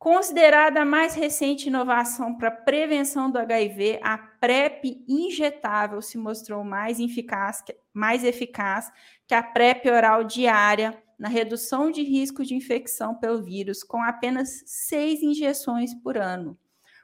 [0.01, 6.99] Considerada a mais recente inovação para prevenção do HIV, a PrEP injetável se mostrou mais
[6.99, 8.91] eficaz, mais eficaz
[9.27, 14.63] que a PrEP oral diária na redução de risco de infecção pelo vírus, com apenas
[14.65, 16.59] seis injeções por ano.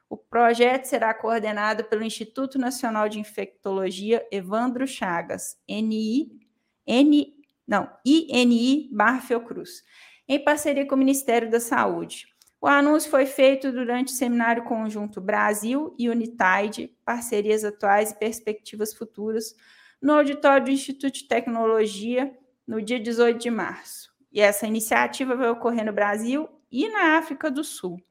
[0.08, 6.30] O projeto será coordenado pelo Instituto Nacional de Infectologia Evandro Chagas, NI,
[6.86, 7.34] N,
[7.66, 9.82] não, INI barra Fiocruz,
[10.26, 12.35] em parceria com o Ministério da Saúde.
[12.66, 18.92] O anúncio foi feito durante o seminário conjunto Brasil e Unitaid, parcerias atuais e perspectivas
[18.92, 19.54] futuras,
[20.02, 24.12] no auditório do Instituto de Tecnologia, no dia 18 de março.
[24.32, 28.02] E essa iniciativa vai ocorrer no Brasil e na África do Sul.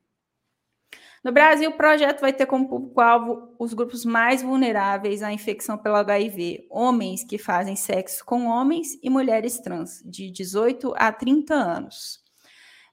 [1.22, 5.98] No Brasil, o projeto vai ter como público-alvo os grupos mais vulneráveis à infecção pelo
[5.98, 12.25] HIV: homens que fazem sexo com homens e mulheres trans, de 18 a 30 anos.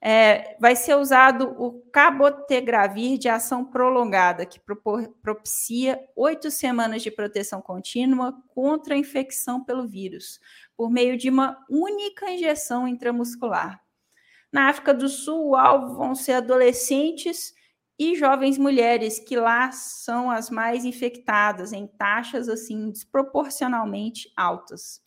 [0.05, 4.61] É, vai ser usado o cabotegravir de ação prolongada, que
[5.23, 10.41] propicia oito semanas de proteção contínua contra a infecção pelo vírus,
[10.77, 13.81] por meio de uma única injeção intramuscular.
[14.53, 17.55] Na África do Sul, o alvo vão ser adolescentes
[17.97, 25.01] e jovens mulheres, que lá são as mais infectadas, em taxas assim desproporcionalmente altas.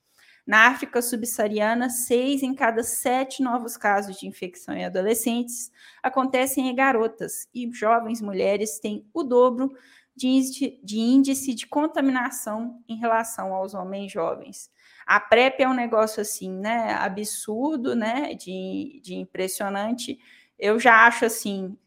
[0.46, 5.72] Na África subsaariana, seis em cada sete novos casos de infecção em adolescentes
[6.04, 9.74] acontecem em garotas, e jovens mulheres têm o dobro
[10.16, 14.70] de índice, de contaminação em relação aos homens jovens.
[15.06, 20.18] A PrEP é um negócio assim, né, absurdo, né, de, de impressionante.
[20.58, 21.78] Eu já acho assim,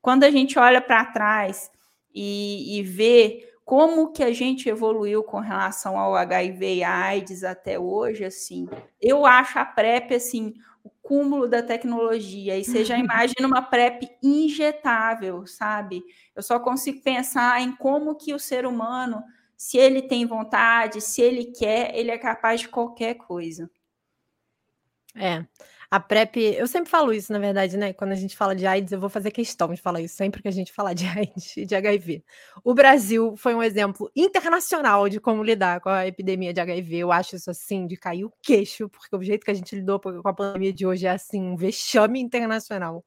[0.00, 1.70] quando a gente olha para trás
[2.14, 7.78] e, e vê como que a gente evoluiu com relação ao HIV e AIDS até
[7.78, 8.68] hoje, assim,
[9.00, 14.08] eu acho a PrEP, assim, o cúmulo da tecnologia, e você já imagina uma PrEP
[14.22, 16.02] injetável, sabe?
[16.36, 19.22] Eu só consigo pensar em como que o ser humano
[19.56, 23.70] se ele tem vontade, se ele quer, ele é capaz de qualquer coisa.
[25.14, 25.46] É.
[25.94, 27.92] A PrEP, eu sempre falo isso, na verdade, né?
[27.92, 30.48] Quando a gente fala de AIDS, eu vou fazer questão de falar isso sempre que
[30.48, 32.24] a gente falar de AIDS e de HIV.
[32.64, 36.96] O Brasil foi um exemplo internacional de como lidar com a epidemia de HIV.
[36.96, 40.00] Eu acho isso assim, de cair o queixo, porque o jeito que a gente lidou
[40.00, 43.04] com a pandemia de hoje é assim, um vexame internacional.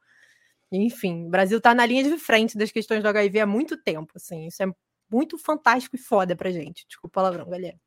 [0.71, 4.13] Enfim, o Brasil está na linha de frente das questões do HIV há muito tempo,
[4.15, 4.47] assim.
[4.47, 4.67] Isso é
[5.11, 6.85] muito fantástico e foda pra gente.
[6.87, 7.77] Desculpa o palavrão, galera.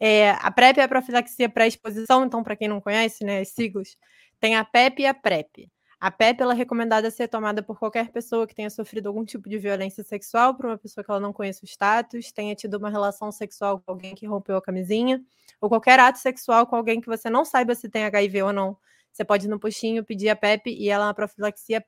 [0.00, 3.96] É, a PrEP é a profilaxia pré-exposição, então, para quem não conhece, né, as siglas,
[4.44, 5.72] tem a PEP e a PrEP.
[5.98, 9.48] A PEP é recomendada a ser tomada por qualquer pessoa que tenha sofrido algum tipo
[9.48, 12.90] de violência sexual, por uma pessoa que ela não conheça o status, tenha tido uma
[12.90, 15.24] relação sexual com alguém que rompeu a camisinha,
[15.62, 18.76] ou qualquer ato sexual com alguém que você não saiba se tem HIV ou não.
[19.10, 21.82] Você pode ir no postinho pedir a PEP e ela é uma profilaxia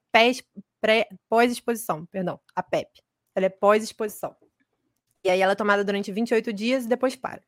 [1.28, 2.88] pós-exposição, perdão, a PEP.
[3.34, 4.34] Ela é pós-exposição.
[5.22, 7.42] E aí ela é tomada durante 28 dias e depois para.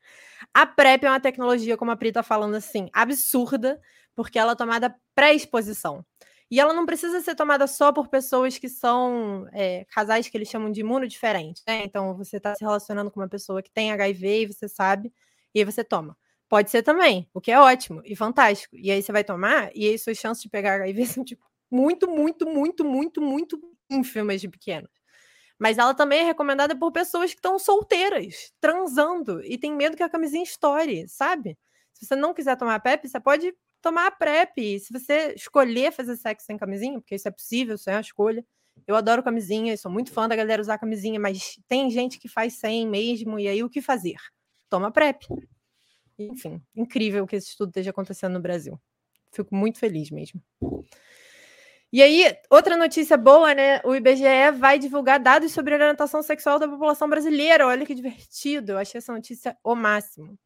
[0.53, 3.81] A PrEP é uma tecnologia, como a Pri tá falando assim, absurda,
[4.19, 6.05] porque ela é tomada pré-exposição.
[6.51, 10.49] E ela não precisa ser tomada só por pessoas que são é, casais que eles
[10.49, 11.85] chamam de imunodiferentes, né?
[11.85, 15.13] Então você está se relacionando com uma pessoa que tem HIV e você sabe,
[15.55, 16.19] e aí você toma.
[16.49, 18.75] Pode ser também, o que é ótimo e fantástico.
[18.77, 22.11] E aí você vai tomar, e aí suas chances de pegar HIV são tipo muito,
[22.11, 24.91] muito, muito, muito, muito ínfimas de pequenas.
[25.57, 30.03] Mas ela também é recomendada por pessoas que estão solteiras, transando, e tem medo que
[30.03, 31.57] a camisinha estoure, sabe?
[31.93, 33.55] Se você não quiser tomar PEP, você pode
[33.89, 34.79] tomar a PrEP.
[34.79, 38.45] Se você escolher fazer sexo sem camisinha, porque isso é possível, isso é uma escolha.
[38.87, 42.55] Eu adoro camisinha, sou muito fã da galera usar camisinha, mas tem gente que faz
[42.55, 44.17] sem mesmo, e aí o que fazer?
[44.69, 45.27] Toma PrEP.
[46.19, 48.79] Enfim, incrível que esse estudo esteja acontecendo no Brasil.
[49.33, 50.43] Fico muito feliz mesmo.
[51.91, 53.81] E aí, outra notícia boa, né?
[53.83, 57.67] O IBGE vai divulgar dados sobre orientação sexual da população brasileira.
[57.67, 58.73] Olha que divertido.
[58.73, 60.39] Eu achei essa notícia o máximo.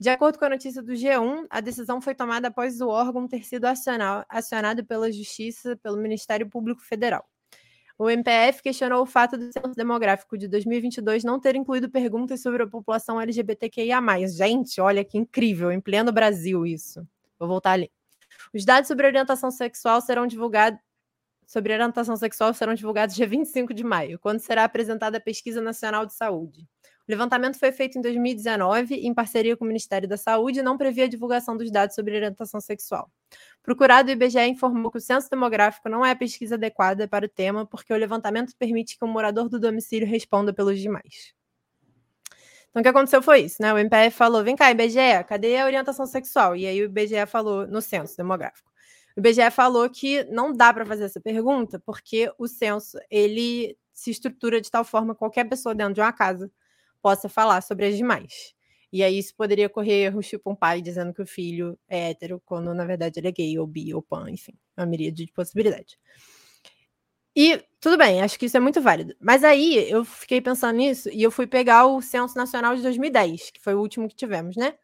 [0.00, 3.44] De acordo com a notícia do G1, a decisão foi tomada após o órgão ter
[3.44, 7.28] sido acionado pela Justiça, pelo Ministério Público Federal.
[7.98, 12.62] O MPF questionou o fato do censo demográfico de 2022 não ter incluído perguntas sobre
[12.62, 14.00] a população LGBTQIA+.
[14.28, 17.04] Gente, olha que incrível, em pleno Brasil isso.
[17.36, 17.90] Vou voltar ali.
[18.54, 20.78] Os dados sobre orientação sexual serão divulgados
[21.44, 26.04] sobre orientação sexual serão divulgados dia 25 de maio, quando será apresentada a Pesquisa Nacional
[26.04, 26.68] de Saúde.
[27.08, 30.76] O levantamento foi feito em 2019 em parceria com o Ministério da Saúde e não
[30.76, 33.10] previa a divulgação dos dados sobre orientação sexual.
[33.62, 37.28] Procurado, o IBGE informou que o censo demográfico não é a pesquisa adequada para o
[37.28, 41.32] tema, porque o levantamento permite que o morador do domicílio responda pelos demais.
[42.68, 43.72] Então, o que aconteceu foi isso, né?
[43.72, 46.54] O MPF falou: vem cá, IBGE, cadê a orientação sexual?
[46.54, 48.70] E aí o IBGE falou no censo demográfico.
[49.16, 54.10] O IBGE falou que não dá para fazer essa pergunta porque o censo ele se
[54.10, 56.50] estrutura de tal forma que qualquer pessoa dentro de uma casa
[57.02, 58.54] possa falar sobre as demais.
[58.92, 62.40] E aí isso poderia correr erros, tipo um pai dizendo que o filho é hétero,
[62.44, 65.98] quando na verdade ele é gay, ou bi, ou pan, enfim, uma miríade de possibilidades.
[67.36, 69.14] E tudo bem, acho que isso é muito válido.
[69.20, 73.50] Mas aí eu fiquei pensando nisso e eu fui pegar o Censo Nacional de 2010,
[73.52, 74.74] que foi o último que tivemos, né?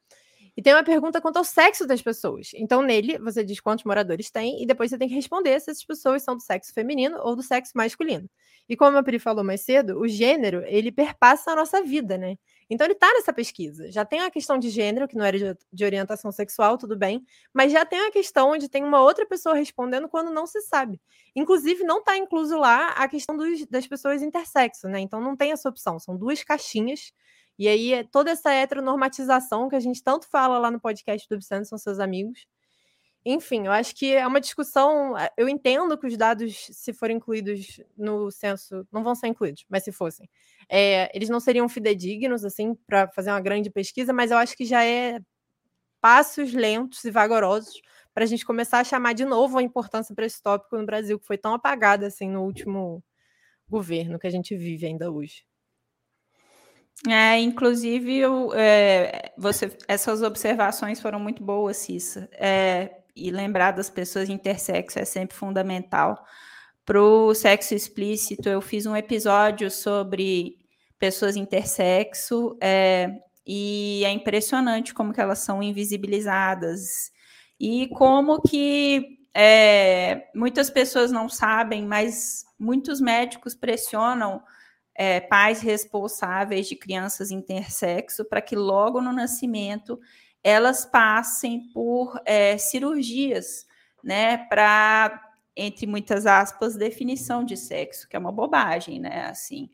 [0.56, 2.50] E tem uma pergunta quanto ao sexo das pessoas.
[2.54, 5.84] Então, nele, você diz quantos moradores tem, e depois você tem que responder se essas
[5.84, 8.28] pessoas são do sexo feminino ou do sexo masculino.
[8.68, 12.36] E como a Pri falou mais cedo, o gênero, ele perpassa a nossa vida, né?
[12.70, 13.90] Então ele está nessa pesquisa.
[13.90, 17.72] Já tem a questão de gênero, que não era de, orientação sexual, tudo bem, mas
[17.72, 21.00] já tem a questão onde tem uma outra pessoa respondendo quando não se sabe.
[21.36, 25.00] Inclusive, não está incluso lá a questão dos, das pessoas intersexo, né?
[25.00, 27.12] Então não tem essa opção, são duas caixinhas.
[27.58, 31.34] E aí é toda essa heteronormatização que a gente tanto fala lá no podcast do
[31.36, 32.46] Obsceno são seus amigos.
[33.26, 35.16] Enfim, eu acho que é uma discussão.
[35.16, 39.64] Eh, eu entendo que os dados, se forem incluídos no censo, não vão ser incluídos,
[39.68, 40.28] mas se fossem,
[40.68, 44.64] é, eles não seriam fidedignos, assim, para fazer uma grande pesquisa, mas eu acho que
[44.66, 45.20] já é
[46.00, 47.80] passos lentos e vagarosos
[48.14, 51.18] para a gente começar a chamar de novo a importância para esse tópico no Brasil,
[51.18, 53.02] que foi tão apagada assim no último
[53.68, 55.44] governo que a gente vive ainda hoje.
[57.08, 62.28] É, inclusive, eu, é, você, essas observações foram muito boas, Cissa.
[62.32, 66.24] É, e lembrar das pessoas intersexo é sempre fundamental.
[66.84, 70.58] Para o sexo explícito, eu fiz um episódio sobre
[70.98, 77.12] pessoas intersexo é, e é impressionante como que elas são invisibilizadas
[77.60, 84.42] e como que é, muitas pessoas não sabem, mas muitos médicos pressionam
[84.94, 89.98] é, pais responsáveis de crianças intersexo para que logo no nascimento
[90.42, 93.66] elas passem por é, cirurgias,
[94.02, 99.70] né, para, entre muitas aspas, definição de sexo, que é uma bobagem, né, assim.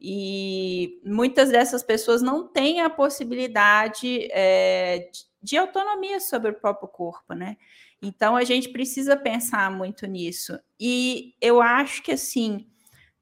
[0.00, 5.10] E muitas dessas pessoas não têm a possibilidade é,
[5.42, 7.56] de autonomia sobre o próprio corpo, né?
[8.00, 10.58] Então a gente precisa pensar muito nisso.
[10.78, 12.68] E eu acho que assim,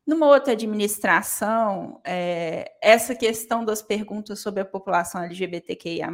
[0.06, 6.08] numa outra administração, é, essa questão das perguntas sobre a população LGBTQIA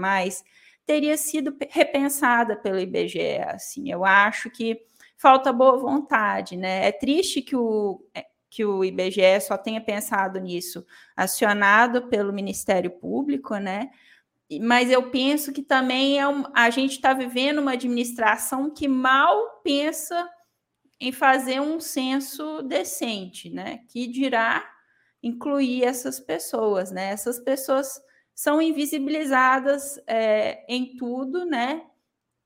[0.84, 3.38] teria sido repensada pelo IBGE.
[3.48, 4.80] Assim, eu acho que
[5.16, 6.86] falta boa vontade, né?
[6.86, 12.90] É triste que o, é, que o IBGE só tenha pensado nisso, acionado pelo Ministério
[12.90, 13.90] Público, né?
[14.60, 19.60] Mas eu penso que também é um, a gente está vivendo uma administração que mal
[19.64, 20.30] pensa
[21.00, 23.80] em fazer um censo decente, né?
[23.88, 24.64] Que dirá
[25.22, 27.10] incluir essas pessoas, né?
[27.10, 28.00] Essas pessoas
[28.34, 31.82] são invisibilizadas é, em tudo, né?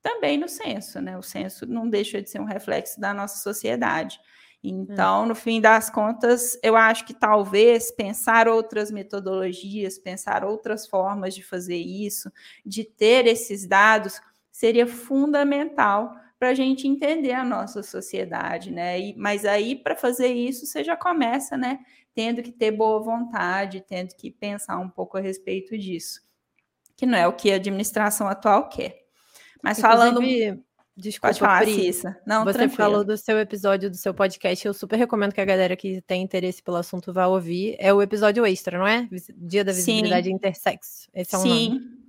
[0.03, 1.16] Também no censo, né?
[1.18, 4.18] O censo não deixa de ser um reflexo da nossa sociedade.
[4.62, 11.34] Então, no fim das contas, eu acho que talvez pensar outras metodologias, pensar outras formas
[11.34, 12.30] de fazer isso,
[12.64, 14.20] de ter esses dados,
[14.53, 18.99] seria fundamental para a gente entender a nossa sociedade, né?
[18.99, 21.78] E, mas aí, para fazer isso, você já começa, né?
[22.14, 26.20] tendo que ter boa vontade, tendo que pensar um pouco a respeito disso,
[26.97, 29.07] que não é o que a administração atual quer.
[29.62, 30.64] Mas Inclusive, falando.
[30.97, 31.91] Desculpa, Pode falar, Pri.
[32.26, 32.76] Não, Você tranquilo.
[32.76, 34.66] falou do seu episódio do seu podcast.
[34.66, 37.74] Eu super recomendo que a galera que tem interesse pelo assunto vá ouvir.
[37.78, 39.09] É o episódio extra, não é?
[39.34, 40.34] Dia da Visibilidade Sim.
[40.34, 41.09] Intersexo.
[41.14, 41.68] Esse é o Sim.
[41.70, 41.99] Nome.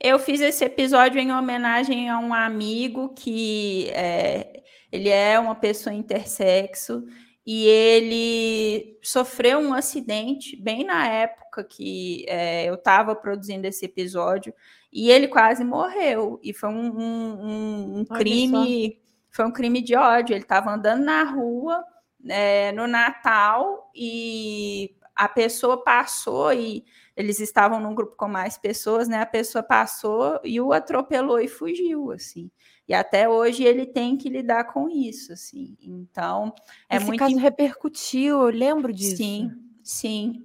[0.00, 5.94] Eu fiz esse episódio em homenagem a um amigo que é, ele é uma pessoa
[5.94, 7.04] intersexo
[7.46, 14.54] e ele sofreu um acidente bem na época que é, eu estava produzindo esse episódio
[14.92, 16.40] e ele quase morreu.
[16.42, 19.00] E foi um, um, um crime
[19.30, 20.34] foi um crime de ódio.
[20.34, 21.84] Ele estava andando na rua
[22.28, 26.84] é, no Natal e a pessoa passou e
[27.20, 31.48] eles estavam num grupo com mais pessoas né a pessoa passou e o atropelou e
[31.48, 32.50] fugiu assim
[32.90, 35.76] e até hoje ele tem que lidar com isso, assim.
[35.80, 36.52] Então,
[36.88, 37.20] é Esse muito.
[37.20, 39.18] caso repercutiu, eu lembro disso.
[39.18, 40.42] Sim, sim.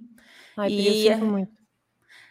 [0.56, 1.08] Ai, e...
[1.08, 1.50] eu muito.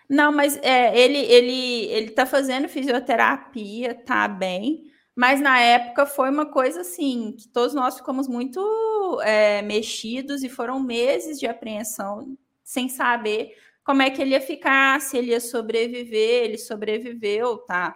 [0.10, 6.30] Não, mas é, ele ele ele está fazendo fisioterapia, tá bem, mas na época foi
[6.30, 12.38] uma coisa assim que todos nós ficamos muito é, mexidos e foram meses de apreensão
[12.64, 13.54] sem saber
[13.86, 17.96] como é que ele ia ficar, se ele ia sobreviver, ele sobreviveu, tá?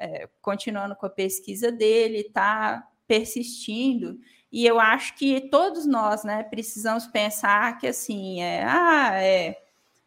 [0.00, 4.18] é, continuando com a pesquisa dele, está persistindo.
[4.50, 9.56] E eu acho que todos nós, né, precisamos pensar que assim, é, ah, é,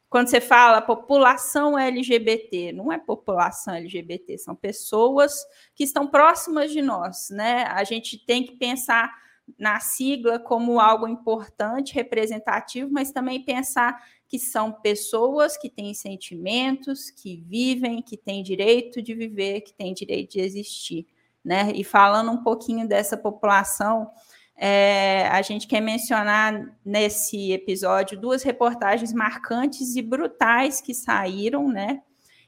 [0.10, 5.34] quando você fala população LGBT, não é população LGBT, são pessoas
[5.76, 7.64] que estão próximas de nós, né?
[7.64, 9.12] A gente tem que pensar
[9.58, 14.00] na sigla como algo importante, representativo, mas também pensar
[14.34, 19.94] que são pessoas que têm sentimentos, que vivem, que têm direito de viver, que têm
[19.94, 21.06] direito de existir.
[21.46, 21.72] Né?
[21.76, 24.10] E falando um pouquinho dessa população,
[24.58, 32.02] é, a gente quer mencionar nesse episódio duas reportagens marcantes e brutais que saíram, né?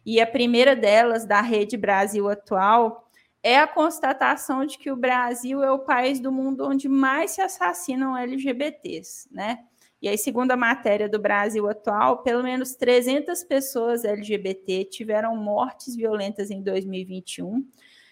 [0.03, 3.07] E a primeira delas, da Rede Brasil Atual,
[3.43, 7.41] é a constatação de que o Brasil é o país do mundo onde mais se
[7.41, 9.59] assassinam LGBTs, né?
[10.05, 15.95] E aí, segundo a matéria do Brasil atual, pelo menos 300 pessoas LGBT tiveram mortes
[15.95, 17.67] violentas em 2021,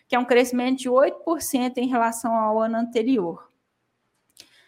[0.08, 3.48] que é um crescimento de 8% em relação ao ano anterior.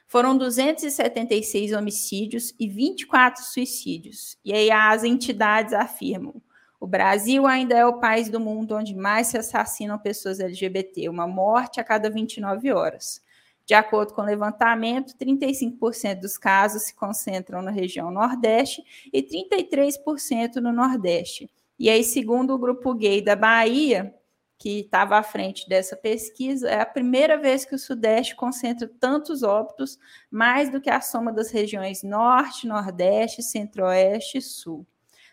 [0.06, 4.38] Foram 276 homicídios e 24 suicídios.
[4.46, 6.40] E aí as entidades afirmam:
[6.80, 11.26] o Brasil ainda é o país do mundo onde mais se assassinam pessoas LGBT, uma
[11.28, 13.25] morte a cada 29 horas.
[13.66, 20.58] De acordo com o levantamento, 35% dos casos se concentram na região Nordeste e 33%
[20.58, 21.50] no Nordeste.
[21.78, 24.14] E aí, segundo o grupo gay da Bahia,
[24.58, 29.42] que estava à frente dessa pesquisa, é a primeira vez que o Sudeste concentra tantos
[29.42, 29.98] óbitos,
[30.30, 34.86] mais do que a soma das regiões Norte, Nordeste, Centro-Oeste e Sul.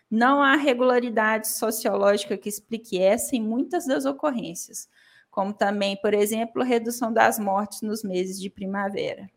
[0.09, 4.89] Não há regularidade sociológica que explique essa em muitas das ocorrências
[5.33, 9.27] como também, por exemplo, redução das mortes nos meses de primavera.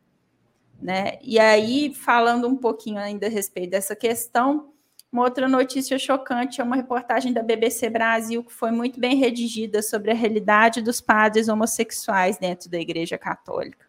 [0.81, 1.19] Né?
[1.23, 4.75] E aí, falando um pouquinho ainda a respeito dessa questão,
[5.11, 9.81] uma outra notícia chocante é uma reportagem da BBC Brasil que foi muito bem redigida
[9.81, 13.87] sobre a realidade dos padres homossexuais dentro da Igreja Católica.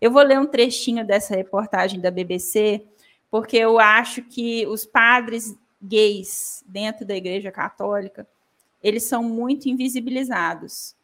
[0.00, 2.82] Eu vou ler um trechinho dessa reportagem da BBC,
[3.30, 8.26] porque eu acho que os padres gays dentro da Igreja Católica,
[8.82, 10.96] eles são muito invisibilizados.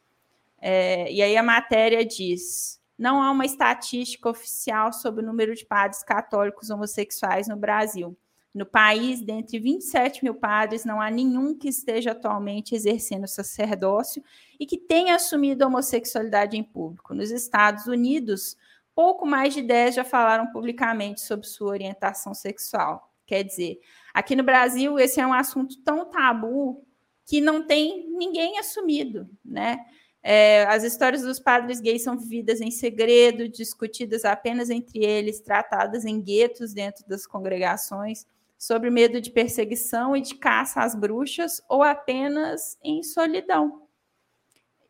[0.61, 5.65] É, e aí a matéria diz: não há uma estatística oficial sobre o número de
[5.65, 8.17] padres católicos homossexuais no Brasil.
[8.53, 14.23] No país, dentre 27 mil padres, não há nenhum que esteja atualmente exercendo sacerdócio
[14.59, 17.15] e que tenha assumido a homossexualidade em público.
[17.15, 18.57] Nos Estados Unidos,
[18.95, 23.13] pouco mais de 10 já falaram publicamente sobre sua orientação sexual.
[23.27, 23.79] Quer dizer,
[24.13, 26.85] aqui no Brasil, esse é um assunto tão tabu
[27.27, 29.79] que não tem ninguém assumido, né?
[30.23, 36.05] É, as histórias dos padres gays são vividas em segredo, discutidas apenas entre eles, tratadas
[36.05, 38.27] em guetos dentro das congregações,
[38.59, 43.87] sobre medo de perseguição e de caça às bruxas, ou apenas em solidão.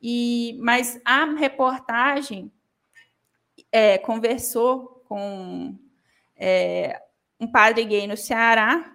[0.01, 2.51] E, mas a reportagem
[3.71, 5.77] é, conversou com
[6.37, 7.03] é,
[7.39, 8.95] um padre gay no Ceará,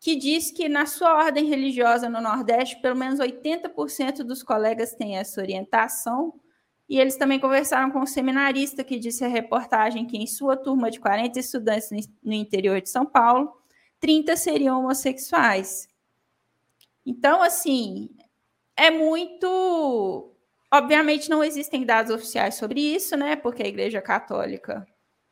[0.00, 5.18] que diz que na sua ordem religiosa no Nordeste, pelo menos 80% dos colegas têm
[5.18, 6.40] essa orientação.
[6.88, 10.90] E eles também conversaram com um seminarista que disse a reportagem que em sua turma
[10.90, 11.90] de 40 estudantes
[12.22, 13.52] no interior de São Paulo,
[14.00, 15.86] 30 seriam homossexuais.
[17.04, 18.08] Então, assim,
[18.74, 20.34] é muito.
[20.72, 23.36] Obviamente não existem dados oficiais sobre isso, né?
[23.36, 24.86] Porque a Igreja Católica,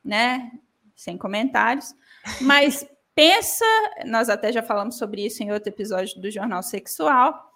[0.04, 0.52] né?
[0.94, 1.94] Sem comentários.
[2.42, 2.86] Mas
[3.18, 3.64] pensa,
[4.06, 7.52] nós até já falamos sobre isso em outro episódio do Jornal Sexual,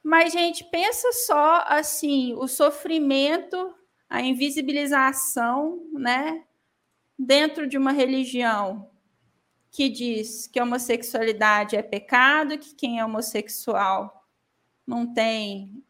[0.00, 3.74] mas, gente, pensa só assim, o sofrimento,
[4.08, 6.44] a invisibilização, né,
[7.18, 8.88] dentro de uma religião
[9.72, 14.24] que diz que a homossexualidade é pecado, que quem é homossexual
[14.86, 15.82] não tem,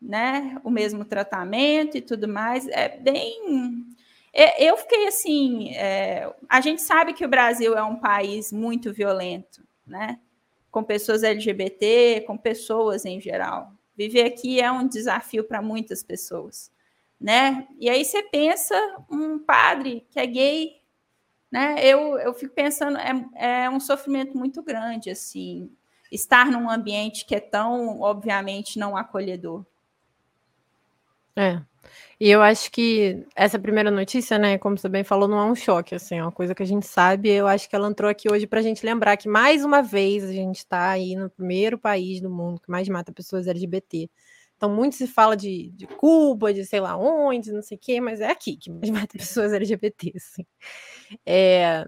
[0.00, 3.88] né, o mesmo tratamento e tudo mais, é bem
[4.32, 5.74] eu fiquei assim.
[5.74, 10.18] É, a gente sabe que o Brasil é um país muito violento, né?
[10.70, 13.72] Com pessoas LGBT, com pessoas em geral.
[13.96, 16.70] Viver aqui é um desafio para muitas pessoas,
[17.20, 17.66] né?
[17.78, 18.74] E aí você pensa
[19.10, 20.80] um padre que é gay,
[21.50, 21.76] né?
[21.84, 25.70] Eu, eu fico pensando é, é um sofrimento muito grande assim
[26.10, 29.64] estar num ambiente que é tão obviamente não acolhedor.
[31.36, 31.60] É,
[32.20, 35.54] e eu acho que essa primeira notícia, né, como você bem falou, não é um
[35.54, 37.30] choque, assim, é uma coisa que a gente sabe.
[37.30, 40.24] Eu acho que ela entrou aqui hoje para a gente lembrar que, mais uma vez,
[40.24, 44.10] a gente está aí no primeiro país do mundo que mais mata pessoas LGBT.
[44.56, 48.00] Então, muito se fala de, de Cuba, de sei lá onde, não sei o quê,
[48.00, 50.44] mas é aqui que mais mata pessoas LGBT, assim.
[51.26, 51.86] É,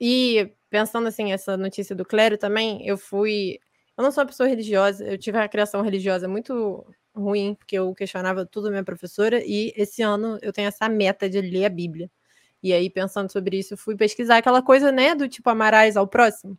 [0.00, 3.58] e pensando, assim, essa notícia do clero também, eu fui...
[3.96, 6.86] Eu não sou uma pessoa religiosa, eu tive uma criação religiosa muito
[7.20, 11.40] ruim, porque eu questionava tudo minha professora, e esse ano eu tenho essa meta de
[11.40, 12.10] ler a Bíblia.
[12.62, 16.58] E aí, pensando sobre isso, fui pesquisar aquela coisa, né, do tipo amarás ao próximo.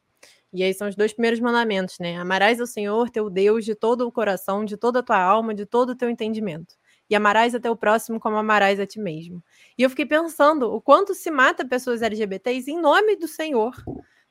[0.54, 2.18] E aí são os dois primeiros mandamentos, né?
[2.18, 5.66] Amarás ao Senhor, teu Deus, de todo o coração, de toda a tua alma, de
[5.66, 6.76] todo o teu entendimento.
[7.10, 9.42] E amarás até o próximo como amarás a ti mesmo.
[9.78, 13.74] E eu fiquei pensando o quanto se mata pessoas LGBTs em nome do Senhor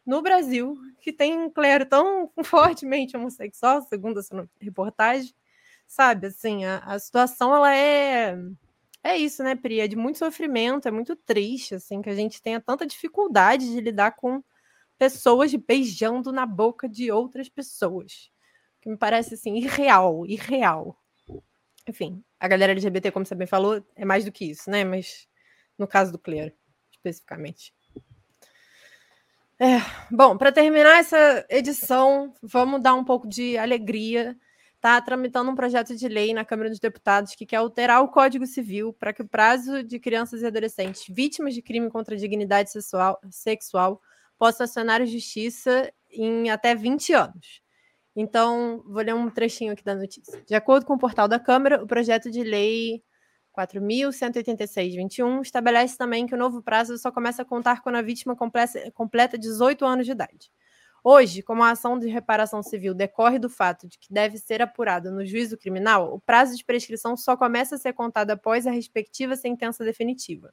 [0.05, 5.33] no Brasil, que tem um clero tão fortemente homossexual, segundo essa reportagem,
[5.91, 6.29] sabe?
[6.29, 8.37] Assim, a, a situação ela é
[9.03, 9.81] é isso, né, Pri?
[9.81, 13.81] É de muito sofrimento, é muito triste, assim, que a gente tenha tanta dificuldade de
[13.81, 14.43] lidar com
[14.99, 18.31] pessoas beijando na boca de outras pessoas.
[18.81, 20.97] Que me parece, assim, irreal, irreal.
[21.89, 24.85] Enfim, a galera LGBT, como você bem falou, é mais do que isso, né?
[24.85, 25.27] Mas
[25.79, 26.53] no caso do Clear,
[26.93, 27.75] especificamente.
[29.59, 29.79] É,
[30.11, 34.37] bom, para terminar essa edição, vamos dar um pouco de alegria.
[34.81, 38.47] Está tramitando um projeto de lei na Câmara dos Deputados que quer alterar o Código
[38.47, 42.71] Civil para que o prazo de crianças e adolescentes vítimas de crime contra a dignidade
[42.71, 44.01] sexual, sexual
[44.39, 47.61] possa acionar a justiça em até 20 anos.
[48.17, 50.43] Então, vou ler um trechinho aqui da notícia.
[50.47, 53.05] De acordo com o portal da Câmara, o projeto de lei
[53.55, 59.37] 4.186-21 estabelece também que o novo prazo só começa a contar quando a vítima completa
[59.37, 60.51] 18 anos de idade.
[61.03, 65.11] Hoje, como a ação de reparação civil decorre do fato de que deve ser apurada
[65.11, 69.35] no juízo criminal, o prazo de prescrição só começa a ser contado após a respectiva
[69.35, 70.53] sentença definitiva.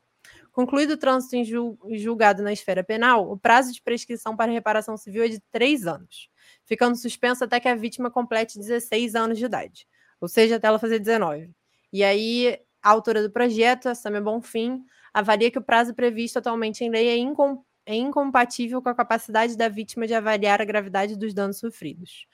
[0.53, 5.23] Concluído o trânsito em julgado na esfera penal, o prazo de prescrição para reparação civil
[5.23, 6.29] é de três anos,
[6.65, 9.85] ficando suspenso até que a vítima complete 16 anos de idade,
[10.21, 11.51] ou seja, até ela fazer 19.
[11.91, 14.81] E aí, a autora do projeto, a Samia Bonfim,
[15.13, 19.55] avalia que o prazo previsto atualmente em lei é incompatível é incompatível com a capacidade
[19.55, 22.27] da vítima de avaliar a gravidade dos danos sofridos.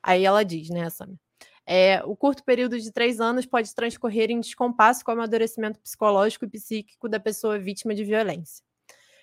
[0.00, 1.18] Aí ela diz, né, Samia?
[1.66, 6.44] É, o curto período de três anos pode transcorrer em descompasso com o amadurecimento psicológico
[6.44, 8.64] e psíquico da pessoa vítima de violência.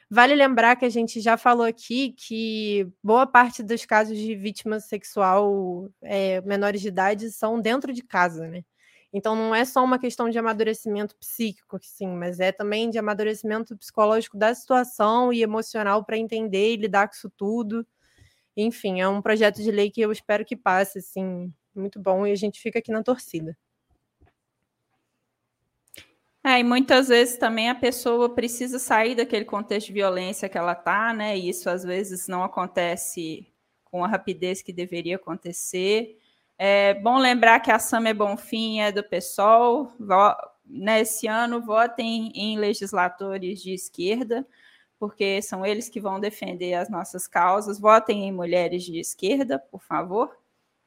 [0.10, 4.80] Vale lembrar que a gente já falou aqui que boa parte dos casos de vítima
[4.80, 8.64] sexual é, menores de idade são dentro de casa, né?
[9.12, 13.76] Então não é só uma questão de amadurecimento psíquico, sim, mas é também de amadurecimento
[13.76, 17.86] psicológico da situação e emocional para entender e lidar com isso tudo.
[18.56, 22.32] Enfim, é um projeto de lei que eu espero que passe, assim, muito bom e
[22.32, 23.58] a gente fica aqui na torcida.
[26.44, 30.72] É, e muitas vezes também a pessoa precisa sair daquele contexto de violência que ela
[30.72, 31.38] está, né?
[31.38, 33.48] E isso às vezes não acontece
[33.84, 36.18] com a rapidez que deveria acontecer.
[36.62, 39.94] É bom lembrar que a Sam é Bonfim é do PSOL.
[40.66, 44.46] Nesse ano, votem em legisladores de esquerda,
[45.00, 47.80] porque são eles que vão defender as nossas causas.
[47.80, 50.36] Votem em mulheres de esquerda, por favor,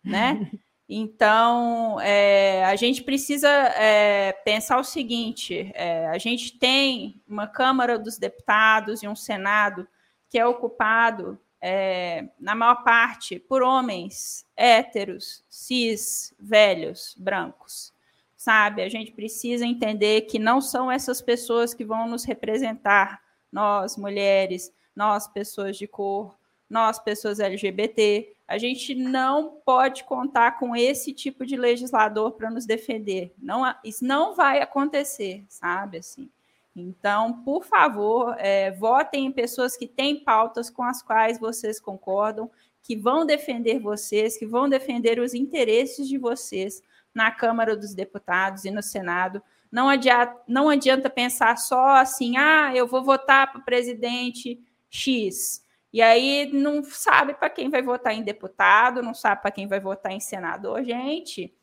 [0.05, 0.51] né?
[0.95, 7.99] Então, é, a gente precisa é, pensar o seguinte: é, a gente tem uma Câmara
[7.99, 9.89] dos Deputados e um Senado
[10.29, 17.93] que é ocupado é, na maior parte, por homens héteros, cis, velhos, brancos.
[18.37, 18.83] Sabe?
[18.83, 24.75] A gente precisa entender que não são essas pessoas que vão nos representar, nós, mulheres,
[24.97, 26.37] nós, pessoas de cor,
[26.69, 28.35] nós, pessoas LGBT.
[28.49, 33.33] A gente não pode contar com esse tipo de legislador para nos defender.
[33.39, 35.99] Não, isso não vai acontecer, sabe?
[35.99, 36.29] Assim.
[36.75, 42.51] Então, por favor, é, votem em pessoas que têm pautas com as quais vocês concordam,
[42.83, 46.83] que vão defender vocês, que vão defender os interesses de vocês
[47.15, 49.43] na Câmara dos Deputados e no Senado.
[49.71, 54.61] Não adianta, não adianta pensar só assim, ah, eu vou votar para o presidente
[54.91, 55.63] X.
[55.93, 59.79] E aí não sabe para quem vai votar em deputado, não sabe para quem vai
[59.79, 60.83] votar em senador.
[60.83, 61.55] Gente,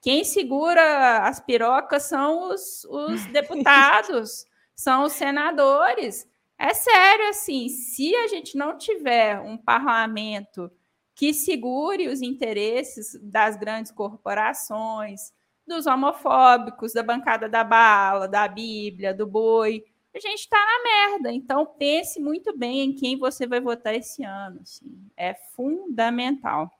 [0.00, 6.28] quem segura as pirocas são os, os deputados, são os senadores.
[6.58, 10.70] É sério, assim, se a gente não tiver um parlamento
[11.14, 15.32] que segure os interesses das grandes corporações,
[15.66, 19.84] dos homofóbicos, da bancada da bala, da Bíblia, do boi,
[20.14, 21.32] a gente está na merda.
[21.32, 24.60] Então pense muito bem em quem você vai votar esse ano.
[24.62, 24.86] Assim.
[25.16, 26.70] É fundamental.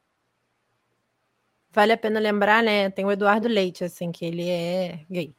[1.76, 2.88] Vale a pena lembrar, né?
[2.90, 5.34] Tem o Eduardo Leite, assim, que ele é gay.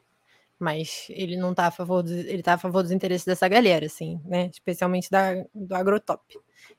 [0.59, 3.87] Mas ele não tá a favor dos, ele tá a favor dos interesses dessa galera,
[3.87, 4.49] assim, né?
[4.53, 6.21] Especialmente da, do agrotop.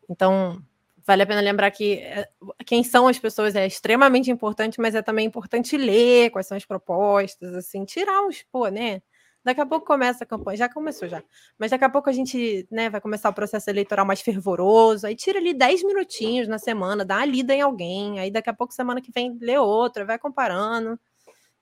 [0.08, 0.62] Então,
[1.06, 2.28] vale a pena lembrar que eh,
[2.66, 6.64] quem são as pessoas é extremamente importante, mas é também importante ler quais são as
[6.66, 9.02] propostas, assim, tirar uns, pô, né?
[9.48, 11.22] Daqui a pouco começa a campanha, já começou já.
[11.58, 15.06] Mas daqui a pouco a gente né, vai começar o processo eleitoral mais fervoroso.
[15.06, 18.20] Aí tira ali 10 minutinhos na semana, dá uma lida em alguém.
[18.20, 21.00] Aí daqui a pouco, semana que vem, lê outra, vai comparando.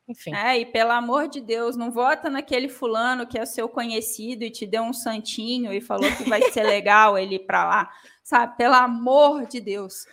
[0.09, 0.35] Enfim.
[0.35, 4.51] É, e pelo amor de Deus, não vota naquele fulano que é seu conhecido e
[4.51, 7.91] te deu um santinho e falou que vai ser legal ele ir para lá.
[8.21, 8.57] Sabe?
[8.57, 10.07] Pelo amor de Deus.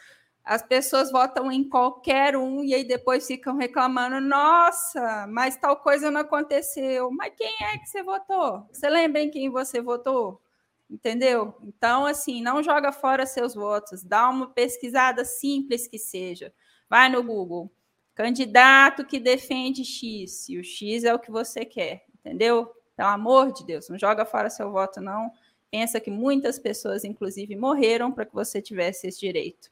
[0.44, 6.12] As pessoas votam em qualquer um e aí depois ficam reclamando: nossa, mas tal coisa
[6.12, 7.10] não aconteceu.
[7.12, 8.68] Mas quem é que você votou?
[8.72, 10.42] Você lembra em quem você votou?
[10.90, 11.56] Entendeu?
[11.64, 16.54] Então, assim, não joga fora seus votos, dá uma pesquisada simples que seja.
[16.90, 17.72] Vai no Google.
[18.14, 22.72] Candidato que defende X, e o X é o que você quer, entendeu?
[22.96, 25.32] Pelo amor de Deus, não joga fora seu voto, não.
[25.72, 29.72] Pensa que muitas pessoas, inclusive, morreram para que você tivesse esse direito.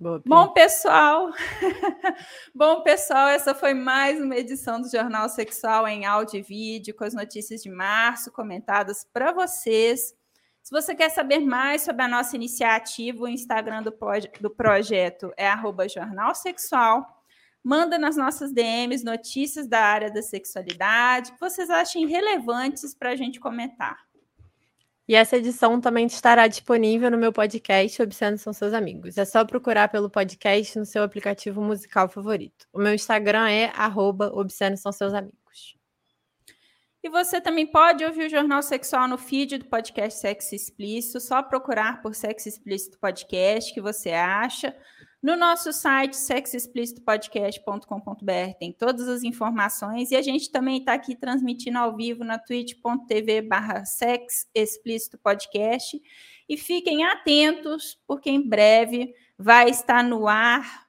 [0.00, 1.28] Boa, Bom, pessoal,
[2.54, 7.04] bom, pessoal, essa foi mais uma edição do Jornal Sexual em áudio e vídeo, com
[7.04, 10.14] as notícias de março comentadas para vocês.
[10.62, 13.94] Se você quer saber mais sobre a nossa iniciativa, o Instagram do,
[14.40, 15.52] do projeto é
[15.86, 17.06] Jornal Sexual.
[17.62, 23.16] Manda nas nossas DMs notícias da área da sexualidade que vocês achem relevantes para a
[23.16, 23.98] gente comentar.
[25.08, 29.18] E essa edição também estará disponível no meu podcast Obsceno São Seus Amigos.
[29.18, 32.68] É só procurar pelo podcast no seu aplicativo musical favorito.
[32.72, 35.40] O meu Instagram é arroba Obsceno São Seus Amigos.
[37.02, 41.18] E você também pode ouvir o Jornal Sexual no feed do podcast Sexo Explícito.
[41.18, 44.76] Só procurar por Sexo Explícito Podcast que você acha.
[45.22, 51.76] No nosso site, sexoexplicitopodcast.com.br, tem todas as informações e a gente também está aqui transmitindo
[51.76, 53.82] ao vivo na twitch.tv barra
[55.22, 56.00] Podcast.
[56.48, 60.88] E fiquem atentos, porque em breve vai estar no ar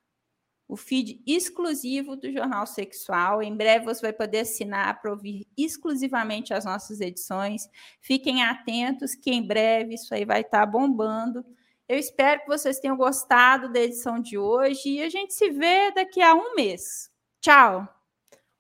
[0.66, 3.44] o feed exclusivo do Jornal Sexual.
[3.44, 7.68] Em breve você vai poder assinar para ouvir exclusivamente as nossas edições.
[8.00, 11.44] Fiquem atentos que em breve isso aí vai estar bombando.
[11.92, 15.92] Eu espero que vocês tenham gostado da edição de hoje e a gente se vê
[15.92, 17.12] daqui a um mês.
[17.42, 17.86] Tchau.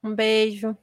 [0.03, 0.75] Um beijo.